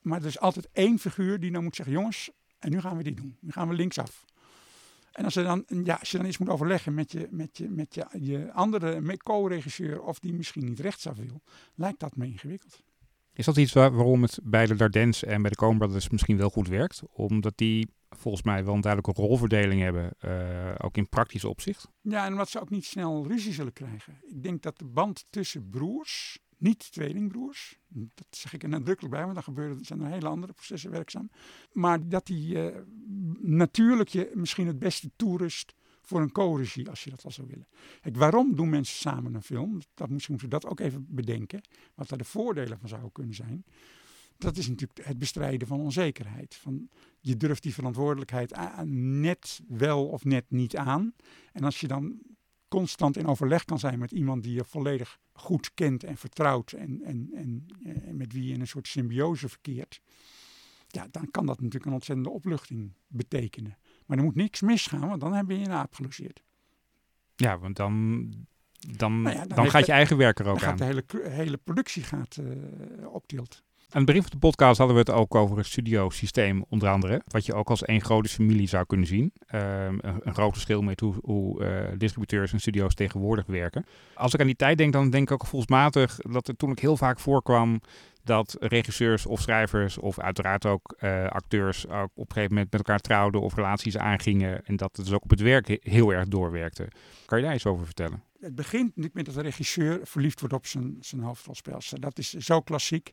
Maar 0.00 0.20
er 0.20 0.26
is 0.26 0.38
altijd 0.38 0.68
één 0.72 0.98
figuur 0.98 1.40
die 1.40 1.52
dan 1.52 1.62
moet 1.62 1.76
zeggen: 1.76 1.94
jongens, 1.94 2.30
en 2.64 2.70
nu 2.70 2.80
gaan 2.80 2.96
we 2.96 3.02
dit 3.02 3.16
doen. 3.16 3.36
Nu 3.40 3.52
gaan 3.52 3.68
we 3.68 3.74
linksaf. 3.74 4.24
En 5.12 5.24
als, 5.24 5.36
er 5.36 5.44
dan, 5.44 5.64
ja, 5.84 5.94
als 5.94 6.10
je 6.10 6.16
dan 6.16 6.26
eens 6.26 6.38
moet 6.38 6.48
overleggen 6.48 6.94
met 6.94 7.12
je, 7.12 7.28
met 7.30 7.58
je, 7.58 7.68
met 7.68 7.94
je, 7.94 8.06
je 8.20 8.52
andere 8.52 9.16
co-regisseur. 9.16 10.02
of 10.02 10.18
die 10.18 10.32
misschien 10.32 10.64
niet 10.64 10.80
rechtsaf 10.80 11.16
wil, 11.16 11.42
lijkt 11.74 12.00
dat 12.00 12.16
me 12.16 12.26
ingewikkeld. 12.26 12.82
Is 13.32 13.44
dat 13.44 13.56
iets 13.56 13.72
waar, 13.72 13.92
waarom 13.92 14.22
het 14.22 14.38
bij 14.42 14.66
de 14.66 14.74
Dardens 14.74 15.24
en 15.24 15.42
bij 15.42 15.50
de 15.50 15.56
Coen 15.56 15.78
Brothers 15.78 16.08
misschien 16.08 16.36
wel 16.36 16.50
goed 16.50 16.68
werkt? 16.68 17.02
Omdat 17.12 17.52
die 17.56 17.88
volgens 18.08 18.42
mij 18.42 18.64
wel 18.64 18.74
een 18.74 18.80
duidelijke 18.80 19.22
rolverdeling 19.22 19.80
hebben, 19.80 20.10
uh, 20.24 20.74
ook 20.78 20.96
in 20.96 21.08
praktisch 21.08 21.44
opzicht. 21.44 21.88
Ja, 22.00 22.24
en 22.26 22.32
omdat 22.32 22.48
ze 22.48 22.60
ook 22.60 22.70
niet 22.70 22.84
snel 22.84 23.26
ruzie 23.26 23.52
zullen 23.52 23.72
krijgen. 23.72 24.18
Ik 24.22 24.42
denk 24.42 24.62
dat 24.62 24.78
de 24.78 24.84
band 24.84 25.24
tussen 25.30 25.68
broers, 25.70 26.38
niet 26.58 26.92
tweelingbroers, 26.92 27.78
dat 27.88 28.26
zeg 28.30 28.52
ik 28.52 28.62
er 28.62 28.68
nadrukkelijk 28.68 29.14
bij, 29.14 29.22
want 29.22 29.34
dan 29.34 29.42
gebeuren, 29.42 29.84
zijn 29.84 30.00
er 30.00 30.10
hele 30.10 30.28
andere 30.28 30.52
processen 30.52 30.90
werkzaam. 30.90 31.30
Maar 31.72 32.08
dat 32.08 32.26
die 32.26 32.54
uh, 32.54 32.76
natuurlijk 33.40 34.08
je 34.08 34.30
misschien 34.34 34.66
het 34.66 34.78
beste 34.78 35.10
toerust 35.16 35.74
voor 36.02 36.20
een 36.20 36.32
co-regie, 36.32 36.88
als 36.88 37.04
je 37.04 37.10
dat 37.10 37.24
al 37.24 37.30
zou 37.30 37.48
willen. 37.48 37.66
Kijk, 38.00 38.16
waarom 38.16 38.56
doen 38.56 38.68
mensen 38.68 38.96
samen 38.96 39.34
een 39.34 39.42
film? 39.42 39.78
Dat 39.94 40.08
moeten 40.08 40.36
we 40.36 40.48
dat 40.48 40.66
ook 40.66 40.80
even 40.80 41.06
bedenken. 41.08 41.60
Wat 41.94 42.08
daar 42.08 42.18
de 42.18 42.24
voordelen 42.24 42.78
van 42.78 42.88
zouden 42.88 43.12
kunnen 43.12 43.34
zijn. 43.34 43.64
Dat 44.38 44.56
is 44.56 44.68
natuurlijk 44.68 45.06
het 45.06 45.18
bestrijden 45.18 45.68
van 45.68 45.80
onzekerheid. 45.80 46.54
Van, 46.54 46.88
je 47.20 47.36
durft 47.36 47.62
die 47.62 47.74
verantwoordelijkheid 47.74 48.54
net 48.86 49.60
wel 49.68 50.06
of 50.06 50.24
net 50.24 50.50
niet 50.50 50.76
aan. 50.76 51.14
En 51.52 51.64
als 51.64 51.80
je 51.80 51.86
dan 51.86 52.18
constant 52.74 53.16
in 53.16 53.26
overleg 53.26 53.64
kan 53.64 53.78
zijn 53.78 53.98
met 53.98 54.12
iemand 54.12 54.42
die 54.42 54.54
je 54.54 54.64
volledig 54.64 55.18
goed 55.32 55.74
kent 55.74 56.04
en 56.04 56.16
vertrouwt. 56.16 56.72
En, 56.72 57.02
en, 57.04 57.30
en, 57.34 57.66
en 58.06 58.16
met 58.16 58.32
wie 58.32 58.46
je 58.46 58.52
in 58.52 58.60
een 58.60 58.66
soort 58.66 58.88
symbiose 58.88 59.48
verkeert. 59.48 60.00
Ja, 60.88 61.08
dan 61.10 61.30
kan 61.30 61.46
dat 61.46 61.56
natuurlijk 61.56 61.84
een 61.84 61.92
ontzettende 61.92 62.30
opluchting 62.30 62.92
betekenen. 63.06 63.78
Maar 64.06 64.18
er 64.18 64.24
moet 64.24 64.34
niks 64.34 64.60
misgaan, 64.60 65.08
want 65.08 65.20
dan 65.20 65.32
heb 65.32 65.48
je 65.48 65.54
een 65.54 65.70
aap 65.70 65.94
gelogeerd. 65.94 66.42
Ja, 67.36 67.58
want 67.58 67.76
dan, 67.76 68.28
dan, 68.96 69.22
Nou 69.22 69.36
ja, 69.36 69.46
dan, 69.46 69.70
gaat 69.70 69.86
je 69.86 69.92
eigen 69.92 70.16
werk 70.16 70.38
er 70.38 70.44
dan 70.44 70.52
ook 70.52 70.60
gaat 70.60 70.70
aan. 70.70 70.76
De 70.76 70.84
hele, 70.84 71.04
hele 71.30 71.56
productie 71.56 72.02
gaat 72.02 72.36
eh 72.36 73.12
op 73.12 73.26
tilt. 73.26 73.62
Aan 73.90 74.00
het 74.00 74.06
begin 74.06 74.22
van 74.22 74.30
de 74.30 74.46
podcast 74.46 74.78
hadden 74.78 74.96
we 74.96 75.02
het 75.02 75.20
ook 75.20 75.34
over 75.34 75.56
het 75.56 75.66
studiosysteem, 75.66 76.64
onder 76.68 76.88
andere. 76.88 77.22
Wat 77.26 77.46
je 77.46 77.54
ook 77.54 77.70
als 77.70 77.82
één 77.82 78.00
grote 78.00 78.28
familie 78.28 78.68
zou 78.68 78.84
kunnen 78.86 79.06
zien. 79.06 79.32
Ehm, 79.46 79.98
een, 80.00 80.34
groot 80.34 80.52
verschil 80.52 80.82
met 80.82 81.00
hoe, 81.00 81.64
eh, 81.64 81.98
distributeurs 81.98 82.52
en 82.52 82.60
studio's 82.60 82.94
tegenwoordig 82.94 83.46
werken. 83.46 83.86
Als 84.14 84.34
ik 84.34 84.40
aan 84.40 84.46
die 84.46 84.56
tijd 84.56 84.78
denk, 84.78 84.92
dan 84.92 85.10
denk 85.10 85.26
ik 85.26 85.32
ook 85.32 85.42
gevoelsmatig 85.42 86.18
dat 86.18 86.46
het 86.46 86.58
toen 86.58 86.70
ook 86.70 86.78
heel 86.78 86.96
vaak 86.96 87.18
voorkwam 87.18 87.80
dat 88.24 88.56
regisseurs 88.60 89.26
of 89.26 89.40
schrijvers 89.40 89.98
of 89.98 90.18
uiteraard 90.18 90.66
ook 90.66 90.94
eh, 90.98 91.26
acteurs 91.26 91.88
ook 91.88 92.10
op 92.14 92.26
een 92.28 92.32
gegeven 92.32 92.54
moment 92.54 92.70
met 92.70 92.80
elkaar 92.80 93.00
trouwden 93.00 93.40
of 93.40 93.54
relaties 93.54 93.96
aangingen. 93.98 94.64
En 94.64 94.76
dat 94.76 94.96
het 94.96 95.04
dus 95.04 95.14
ook 95.14 95.22
op 95.22 95.30
het 95.30 95.40
werk 95.40 95.68
he- 95.68 95.78
heel 95.80 96.12
erg 96.12 96.28
doorwerkte. 96.28 96.88
Kan 97.26 97.38
je 97.38 97.44
daar 97.44 97.54
iets 97.54 97.66
over 97.66 97.84
vertellen? 97.84 98.22
Het 98.40 98.54
begint 98.54 98.86
natuurlijk 98.86 99.14
met 99.14 99.24
dat 99.24 99.34
de 99.34 99.40
regisseur 99.40 100.00
verliefd 100.02 100.40
wordt 100.40 100.54
op 100.54 100.66
zijn, 100.66 100.96
zijn 101.00 101.22
hoofdrolspeelster. 101.22 102.00
Dat 102.00 102.18
is 102.18 102.30
zo 102.32 102.60
klassiek. 102.60 103.12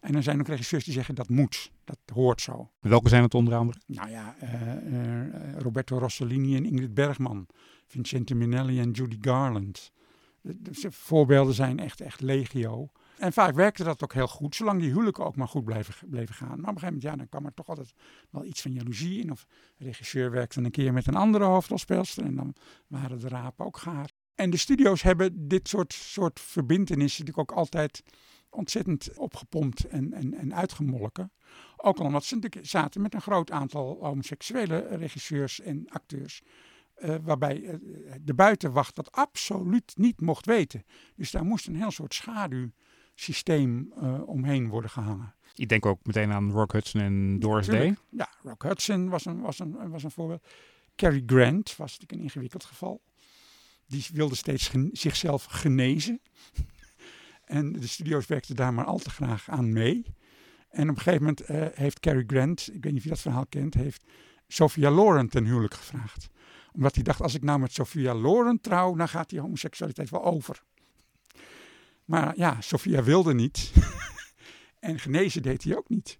En 0.00 0.14
er 0.14 0.22
zijn 0.22 0.40
ook 0.40 0.48
regisseurs 0.48 0.84
die 0.84 0.92
zeggen 0.92 1.14
dat 1.14 1.28
moet, 1.28 1.70
dat 1.84 1.98
hoort 2.14 2.40
zo. 2.40 2.70
Welke 2.80 3.08
zijn 3.08 3.22
het 3.22 3.34
onder 3.34 3.54
andere? 3.54 3.78
Nou 3.86 4.10
ja, 4.10 4.36
eh, 4.38 4.72
eh, 4.72 5.56
Roberto 5.58 5.98
Rossellini 5.98 6.56
en 6.56 6.64
Ingrid 6.64 6.94
Bergman, 6.94 7.46
Vincente 7.86 8.34
Minnelli 8.34 8.80
en 8.80 8.90
Judy 8.90 9.18
Garland. 9.20 9.92
De, 10.40 10.62
de 10.62 10.90
voorbeelden 10.90 11.54
zijn 11.54 11.78
echt, 11.78 12.00
echt 12.00 12.20
legio. 12.20 12.90
En 13.22 13.32
vaak 13.32 13.54
werkte 13.54 13.84
dat 13.84 14.02
ook 14.02 14.12
heel 14.12 14.28
goed, 14.28 14.54
zolang 14.54 14.80
die 14.80 14.90
huwelijken 14.90 15.24
ook 15.24 15.36
maar 15.36 15.48
goed 15.48 15.64
bleven, 15.64 15.94
gaan. 16.34 16.60
Maar 16.60 16.70
op 16.70 16.74
een 16.74 16.80
gegeven 16.80 16.84
moment, 16.84 17.02
ja, 17.02 17.16
dan 17.16 17.28
kwam 17.28 17.44
er 17.46 17.54
toch 17.54 17.68
altijd 17.68 17.92
wel 18.30 18.44
iets 18.44 18.62
van 18.62 18.72
jaloezie 18.72 19.22
in. 19.22 19.30
Of 19.30 19.46
de 19.76 19.84
regisseur 19.84 20.30
werkte 20.30 20.60
een 20.60 20.70
keer 20.70 20.92
met 20.92 21.06
een 21.06 21.14
andere 21.14 21.44
hoofdrolspeelster 21.44 22.24
en 22.24 22.34
dan 22.34 22.54
waren 22.86 23.20
de 23.20 23.28
rapen 23.28 23.66
ook 23.66 23.76
gaar. 23.76 24.10
En 24.34 24.50
de 24.50 24.56
studio's 24.56 25.02
hebben 25.02 25.48
dit 25.48 25.68
soort, 25.68 25.92
soort 25.92 26.40
verbintenissen 26.40 27.24
natuurlijk 27.24 27.50
ook 27.50 27.58
altijd 27.58 28.02
ontzettend 28.50 29.18
opgepompt 29.18 29.84
en, 29.84 30.12
en, 30.12 30.34
en 30.34 30.54
uitgemolken. 30.54 31.32
Ook 31.76 31.98
al 31.98 32.06
omdat 32.06 32.24
ze 32.24 32.34
natuurlijk 32.34 32.66
zaten 32.66 33.02
met 33.02 33.14
een 33.14 33.22
groot 33.22 33.50
aantal 33.50 33.98
homoseksuele 34.00 34.78
regisseurs 34.90 35.60
en 35.60 35.84
acteurs. 35.88 36.42
eh, 36.94 37.16
waarbij 37.22 37.64
eh, 37.64 37.76
de 38.20 38.34
buitenwacht 38.34 38.96
dat 38.96 39.12
absoluut 39.12 39.92
niet 39.96 40.20
mocht 40.20 40.46
weten. 40.46 40.84
Dus 41.16 41.30
daar 41.30 41.44
moest 41.44 41.66
een 41.66 41.76
heel 41.76 41.90
soort 41.90 42.14
schaduw 42.14 42.70
systeem 43.14 43.92
eh, 43.96 44.28
omheen 44.28 44.68
worden 44.68 44.90
gehangen. 44.90 45.34
Ik 45.54 45.68
denk 45.68 45.86
ook 45.86 46.06
meteen 46.06 46.32
aan 46.32 46.50
Rock 46.50 46.72
Hudson 46.72 47.00
en 47.00 47.38
Doris 47.38 47.66
Day. 47.66 47.96
Ja, 48.08 48.28
Rock 48.42 48.62
Hudson 48.62 49.08
was 49.08 49.24
een, 49.24 49.40
was, 49.40 49.58
een, 49.58 49.90
was 49.90 50.02
een 50.02 50.10
voorbeeld. 50.10 50.46
Cary 50.96 51.22
Grant 51.26 51.76
was 51.76 51.90
natuurlijk 51.90 52.12
een 52.12 52.20
ingewikkeld 52.20 52.64
geval. 52.64 53.00
Die 53.86 54.06
wilde 54.12 54.34
steeds 54.34 54.68
gen- 54.68 54.90
zichzelf 54.92 55.44
genezen. 55.44 56.20
en 57.44 57.72
de 57.72 57.86
studio's 57.86 58.26
werkten 58.26 58.56
daar 58.56 58.74
maar 58.74 58.84
al 58.84 58.98
te 58.98 59.10
graag 59.10 59.50
aan 59.50 59.72
mee. 59.72 60.04
En 60.68 60.90
op 60.90 60.96
een 60.96 61.02
gegeven 61.02 61.20
moment 61.20 61.40
eh, 61.40 61.66
heeft 61.72 62.00
Cary 62.00 62.24
Grant, 62.26 62.68
ik 62.72 62.82
weet 62.82 62.92
niet 62.92 62.96
of 62.96 63.02
je 63.02 63.08
dat 63.08 63.20
verhaal 63.20 63.46
kent, 63.46 63.74
heeft 63.74 64.04
Sophia 64.48 64.90
Loren 64.90 65.28
ten 65.28 65.44
huwelijk 65.44 65.74
gevraagd. 65.74 66.28
Omdat 66.72 66.94
hij 66.94 67.04
dacht, 67.04 67.20
als 67.20 67.34
ik 67.34 67.42
nou 67.42 67.58
met 67.58 67.72
Sophia 67.72 68.14
Loren 68.14 68.60
trouw, 68.60 68.94
dan 68.94 69.08
gaat 69.08 69.28
die 69.30 69.40
homoseksualiteit 69.40 70.10
wel 70.10 70.24
over. 70.24 70.62
Maar 72.04 72.36
ja, 72.36 72.60
Sophia 72.60 73.02
wilde 73.02 73.34
niet. 73.34 73.72
en 74.78 74.98
genezen 74.98 75.42
deed 75.42 75.64
hij 75.64 75.76
ook 75.76 75.88
niet. 75.88 76.18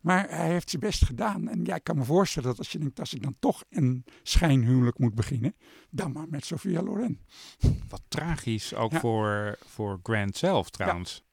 Maar 0.00 0.28
hij 0.28 0.50
heeft 0.50 0.70
zijn 0.70 0.82
best 0.82 1.04
gedaan. 1.04 1.48
En 1.48 1.64
ja, 1.64 1.74
ik 1.74 1.84
kan 1.84 1.96
me 1.96 2.04
voorstellen 2.04 2.48
dat 2.48 2.58
als 2.58 2.72
je 2.72 2.78
denkt, 2.78 3.00
als 3.00 3.14
ik 3.14 3.22
dan 3.22 3.36
toch 3.38 3.64
een 3.70 4.04
schijnhuwelijk 4.22 4.98
moet 4.98 5.14
beginnen, 5.14 5.54
dan 5.90 6.12
maar 6.12 6.28
met 6.28 6.44
Sophia 6.44 6.82
Loren. 6.82 7.20
Wat 7.88 8.02
tragisch, 8.08 8.74
ook 8.74 8.92
Ja. 8.92 9.00
voor, 9.00 9.58
voor 9.66 10.00
Grant 10.02 10.36
zelf 10.36 10.70
trouwens. 10.70 11.24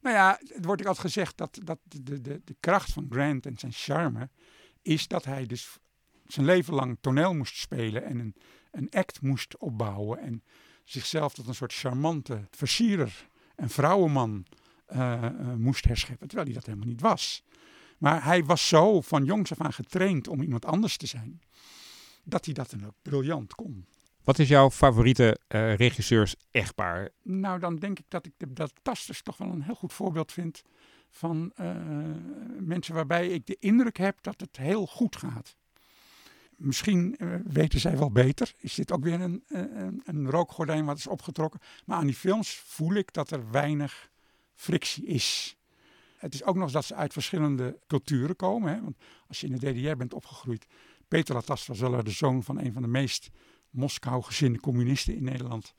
Nou 0.00 0.16
ja, 0.16 0.40
het 0.54 0.64
wordt 0.64 0.80
ook 0.80 0.86
altijd 0.88 1.06
gezegd 1.06 1.36
dat, 1.36 1.58
dat 1.64 1.78
de, 1.82 2.20
de, 2.20 2.40
de 2.44 2.56
kracht 2.60 2.92
van 2.92 3.06
Grant 3.10 3.46
en 3.46 3.58
zijn 3.58 3.72
charme 3.72 4.30
is 4.82 5.08
dat 5.08 5.24
hij 5.24 5.46
dus 5.46 5.78
zijn 6.26 6.46
leven 6.46 6.74
lang 6.74 6.98
toneel 7.00 7.34
moest 7.34 7.56
spelen 7.56 8.04
en 8.04 8.18
een, 8.18 8.34
een 8.70 8.90
act 8.90 9.22
moest 9.22 9.58
opbouwen 9.58 10.18
en 10.18 10.42
zichzelf 10.90 11.34
tot 11.34 11.46
een 11.46 11.54
soort 11.54 11.72
charmante 11.72 12.46
versierer 12.50 13.28
en 13.54 13.68
vrouwenman 13.68 14.46
eh, 14.86 15.24
eh, 15.24 15.54
moest 15.56 15.84
herscheppen, 15.84 16.26
terwijl 16.28 16.48
hij 16.48 16.56
dat 16.56 16.66
helemaal 16.66 16.88
niet 16.88 17.00
was. 17.00 17.42
Maar 17.98 18.24
hij 18.24 18.44
was 18.44 18.68
zo 18.68 19.00
van 19.00 19.24
jongs 19.24 19.52
af 19.52 19.60
aan 19.60 19.72
getraind 19.72 20.28
om 20.28 20.42
iemand 20.42 20.64
anders 20.64 20.96
te 20.96 21.06
zijn, 21.06 21.40
dat 22.24 22.44
hij 22.44 22.54
dat 22.54 22.70
dan 22.70 22.86
ook 22.86 22.94
briljant 23.02 23.54
kon. 23.54 23.86
Wat 24.24 24.38
is 24.38 24.48
jouw 24.48 24.70
favoriete 24.70 25.38
eh, 25.48 25.74
regisseurs-echtpaar? 25.74 27.08
Nou, 27.22 27.58
dan 27.58 27.76
denk 27.76 27.98
ik 27.98 28.04
dat 28.08 28.26
ik 28.26 28.32
de, 28.36 28.52
dat 28.52 28.72
Tasters 28.82 29.22
toch 29.22 29.36
wel 29.36 29.48
een 29.48 29.62
heel 29.62 29.74
goed 29.74 29.92
voorbeeld 29.92 30.32
vind 30.32 30.62
van 31.10 31.52
mensen 32.58 32.94
waarbij 32.94 33.28
ik 33.28 33.46
de 33.46 33.56
indruk 33.60 33.96
heb 33.96 34.22
dat 34.22 34.40
het 34.40 34.56
heel 34.56 34.86
goed 34.86 35.16
gaat. 35.16 35.56
Misschien 36.58 37.16
eh, 37.16 37.34
weten 37.44 37.80
zij 37.80 37.98
wel 37.98 38.10
beter. 38.10 38.52
Is 38.60 38.74
dit 38.74 38.92
ook 38.92 39.04
weer 39.04 39.20
een, 39.20 39.42
eh, 39.48 39.60
een, 39.60 40.02
een 40.04 40.30
rookgordijn 40.30 40.84
wat 40.84 40.98
is 40.98 41.06
opgetrokken. 41.06 41.60
Maar 41.84 41.96
aan 41.96 42.06
die 42.06 42.14
films 42.14 42.56
voel 42.56 42.94
ik 42.94 43.12
dat 43.12 43.30
er 43.30 43.50
weinig 43.50 44.10
frictie 44.54 45.06
is. 45.06 45.56
Het 46.16 46.34
is 46.34 46.44
ook 46.44 46.56
nog 46.56 46.70
dat 46.70 46.84
ze 46.84 46.94
uit 46.94 47.12
verschillende 47.12 47.78
culturen 47.86 48.36
komen. 48.36 48.74
Hè? 48.74 48.82
Want 48.82 48.96
als 49.28 49.40
je 49.40 49.46
in 49.46 49.58
de 49.58 49.72
DDR 49.72 49.96
bent 49.96 50.14
opgegroeid. 50.14 50.66
Peter 51.08 51.34
Latas 51.34 51.66
was 51.66 51.78
wel 51.78 52.04
de 52.04 52.10
zoon 52.10 52.42
van 52.42 52.58
een 52.58 52.72
van 52.72 52.82
de 52.82 52.88
meest 52.88 53.30
Moskou 53.70 54.22
gezinde 54.22 54.60
communisten 54.60 55.16
in 55.16 55.24
Nederland. 55.24 55.74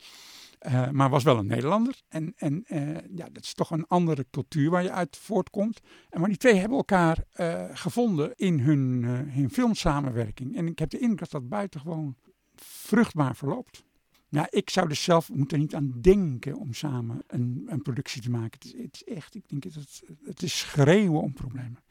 Eh, 0.59 0.89
maar 0.89 1.09
was 1.09 1.23
wel 1.23 1.37
een 1.37 1.45
Nederlander. 1.45 2.01
En, 2.07 2.33
en 2.35 2.63
eh, 2.65 2.95
ja, 3.15 3.29
dat 3.31 3.43
is 3.43 3.53
toch 3.53 3.71
een 3.71 3.87
andere 3.87 4.25
cultuur 4.31 4.69
waar 4.69 4.83
je 4.83 4.91
uit 4.91 5.17
voortkomt. 5.17 5.79
En 6.09 6.19
maar 6.19 6.29
die 6.29 6.37
twee 6.37 6.55
hebben 6.55 6.77
elkaar 6.77 7.23
eh, 7.31 7.65
gevonden 7.73 8.35
in 8.35 8.59
hun, 8.59 9.03
hun 9.03 9.49
filmsamenwerking. 9.49 10.55
En 10.55 10.67
ik 10.67 10.79
heb 10.79 10.89
de 10.89 10.99
indruk 10.99 11.19
dat 11.19 11.31
dat 11.31 11.49
buitengewoon 11.49 12.15
vruchtbaar 12.55 13.35
verloopt. 13.35 13.83
Ja, 14.29 14.47
ik 14.49 14.69
zou 14.69 14.87
dus 14.87 15.03
zelf 15.03 15.29
moet 15.29 15.51
er 15.51 15.57
niet 15.57 15.75
aan 15.75 15.93
denken 16.01 16.55
om 16.57 16.73
samen 16.73 17.23
een, 17.27 17.65
een 17.67 17.81
productie 17.81 18.21
te 18.21 18.29
maken. 18.29 18.59
Het 18.77 18.93
is, 18.93 19.03
echt, 19.03 19.35
ik 19.35 19.49
denk, 19.49 19.63
het, 19.63 20.03
het 20.23 20.41
is 20.41 20.59
schreeuwen 20.59 21.21
om 21.21 21.33
problemen. 21.33 21.83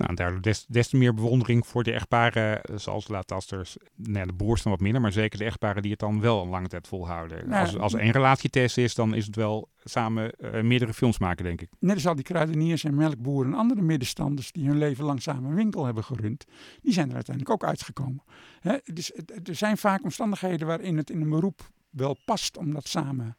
Nou, 0.00 0.14
daardoor 0.14 0.40
des, 0.40 0.66
des 0.68 0.88
te 0.88 0.96
meer 0.96 1.14
bewondering 1.14 1.66
voor 1.66 1.82
de 1.82 1.92
echtparen 1.92 2.62
eh, 2.62 2.76
zoals 2.76 3.06
de 3.06 3.12
Latasters. 3.12 3.76
Nou, 3.94 4.26
de 4.26 4.34
broers 4.34 4.62
dan 4.62 4.72
wat 4.72 4.80
minder, 4.80 5.00
maar 5.00 5.12
zeker 5.12 5.38
de 5.38 5.44
echtparen 5.44 5.82
die 5.82 5.90
het 5.90 6.00
dan 6.00 6.20
wel 6.20 6.42
een 6.42 6.48
lange 6.48 6.68
tijd 6.68 6.88
volhouden. 6.88 7.48
Nou, 7.48 7.60
als, 7.60 7.78
als 7.78 7.92
er 7.92 8.00
één 8.00 8.10
relatietest 8.10 8.78
is, 8.78 8.94
dan 8.94 9.14
is 9.14 9.26
het 9.26 9.36
wel 9.36 9.68
samen 9.84 10.30
eh, 10.30 10.62
meerdere 10.62 10.94
films 10.94 11.18
maken, 11.18 11.44
denk 11.44 11.60
ik. 11.60 11.68
Net 11.78 11.94
als 11.94 12.06
al 12.06 12.14
die 12.14 12.24
kruideniers 12.24 12.84
en 12.84 12.94
melkboeren 12.94 13.52
en 13.52 13.58
andere 13.58 13.82
middenstanders 13.82 14.52
die 14.52 14.66
hun 14.66 14.78
leven 14.78 15.04
lang 15.04 15.22
samen 15.22 15.50
een 15.50 15.56
winkel 15.56 15.84
hebben 15.84 16.04
gerund, 16.04 16.44
die 16.82 16.92
zijn 16.92 17.08
er 17.08 17.14
uiteindelijk 17.14 17.54
ook 17.54 17.68
uitgekomen. 17.68 18.22
Hè, 18.60 18.76
dus 18.84 19.12
er 19.44 19.54
zijn 19.54 19.78
vaak 19.78 20.02
omstandigheden 20.02 20.66
waarin 20.66 20.96
het 20.96 21.10
in 21.10 21.20
een 21.20 21.30
beroep 21.30 21.70
wel 21.90 22.16
past 22.24 22.56
om 22.56 22.72
dat 22.72 22.88
samen 22.88 23.36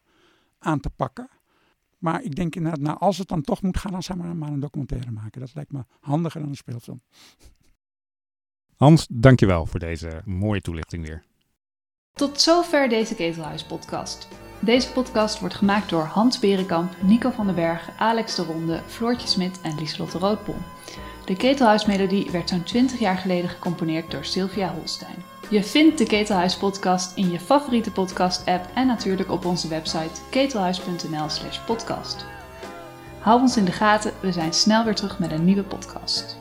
aan 0.59 0.79
te 0.79 0.89
pakken. 0.89 1.29
Maar 2.01 2.23
ik 2.23 2.35
denk 2.35 2.55
inderdaad, 2.55 2.81
nou, 2.81 2.99
als 2.99 3.17
het 3.17 3.27
dan 3.27 3.41
toch 3.41 3.61
moet 3.61 3.77
gaan, 3.77 3.91
dan 3.91 4.03
zou 4.03 4.17
maar, 4.17 4.35
maar 4.35 4.49
een 4.49 4.59
documentaire 4.59 5.11
maken. 5.11 5.39
Dat 5.39 5.53
lijkt 5.53 5.71
me 5.71 5.85
handiger 5.99 6.39
dan 6.39 6.49
een 6.49 6.55
speelfilm. 6.55 7.01
Hans, 8.75 9.07
dankjewel 9.09 9.65
voor 9.65 9.79
deze 9.79 10.21
mooie 10.25 10.61
toelichting 10.61 11.07
weer. 11.07 11.23
Tot 12.13 12.41
zover 12.41 12.89
deze 12.89 13.15
Ketelhuis 13.15 13.65
podcast. 13.65 14.27
Deze 14.59 14.91
podcast 14.91 15.39
wordt 15.39 15.55
gemaakt 15.55 15.89
door 15.89 16.03
Hans 16.03 16.39
Berenkamp, 16.39 17.01
Nico 17.01 17.29
van 17.29 17.45
den 17.45 17.55
Berg, 17.55 17.89
Alex 17.97 18.35
de 18.35 18.43
Ronde, 18.43 18.81
Floortje 18.87 19.27
Smit 19.27 19.61
en 19.61 19.75
Lieselotte 19.75 20.17
Roodbol. 20.17 20.55
De 21.25 21.35
Ketelhuismelodie 21.35 22.31
werd 22.31 22.49
zo'n 22.49 22.63
20 22.63 22.99
jaar 22.99 23.17
geleden 23.17 23.49
gecomponeerd 23.49 24.11
door 24.11 24.25
Sylvia 24.25 24.73
Holstein. 24.73 25.30
Je 25.51 25.63
vindt 25.63 25.97
de 25.97 26.05
Ketelhuis 26.05 26.57
podcast 26.57 27.17
in 27.17 27.31
je 27.31 27.39
favoriete 27.39 27.91
podcast 27.91 28.47
app 28.47 28.69
en 28.73 28.87
natuurlijk 28.87 29.31
op 29.31 29.45
onze 29.45 29.67
website 29.67 30.21
ketelhuis.nl 30.29 31.29
slash 31.29 31.59
podcast. 31.59 32.25
Hou 33.19 33.41
ons 33.41 33.57
in 33.57 33.65
de 33.65 33.71
gaten, 33.71 34.11
we 34.19 34.31
zijn 34.31 34.53
snel 34.53 34.83
weer 34.83 34.95
terug 34.95 35.19
met 35.19 35.31
een 35.31 35.45
nieuwe 35.45 35.63
podcast. 35.63 36.37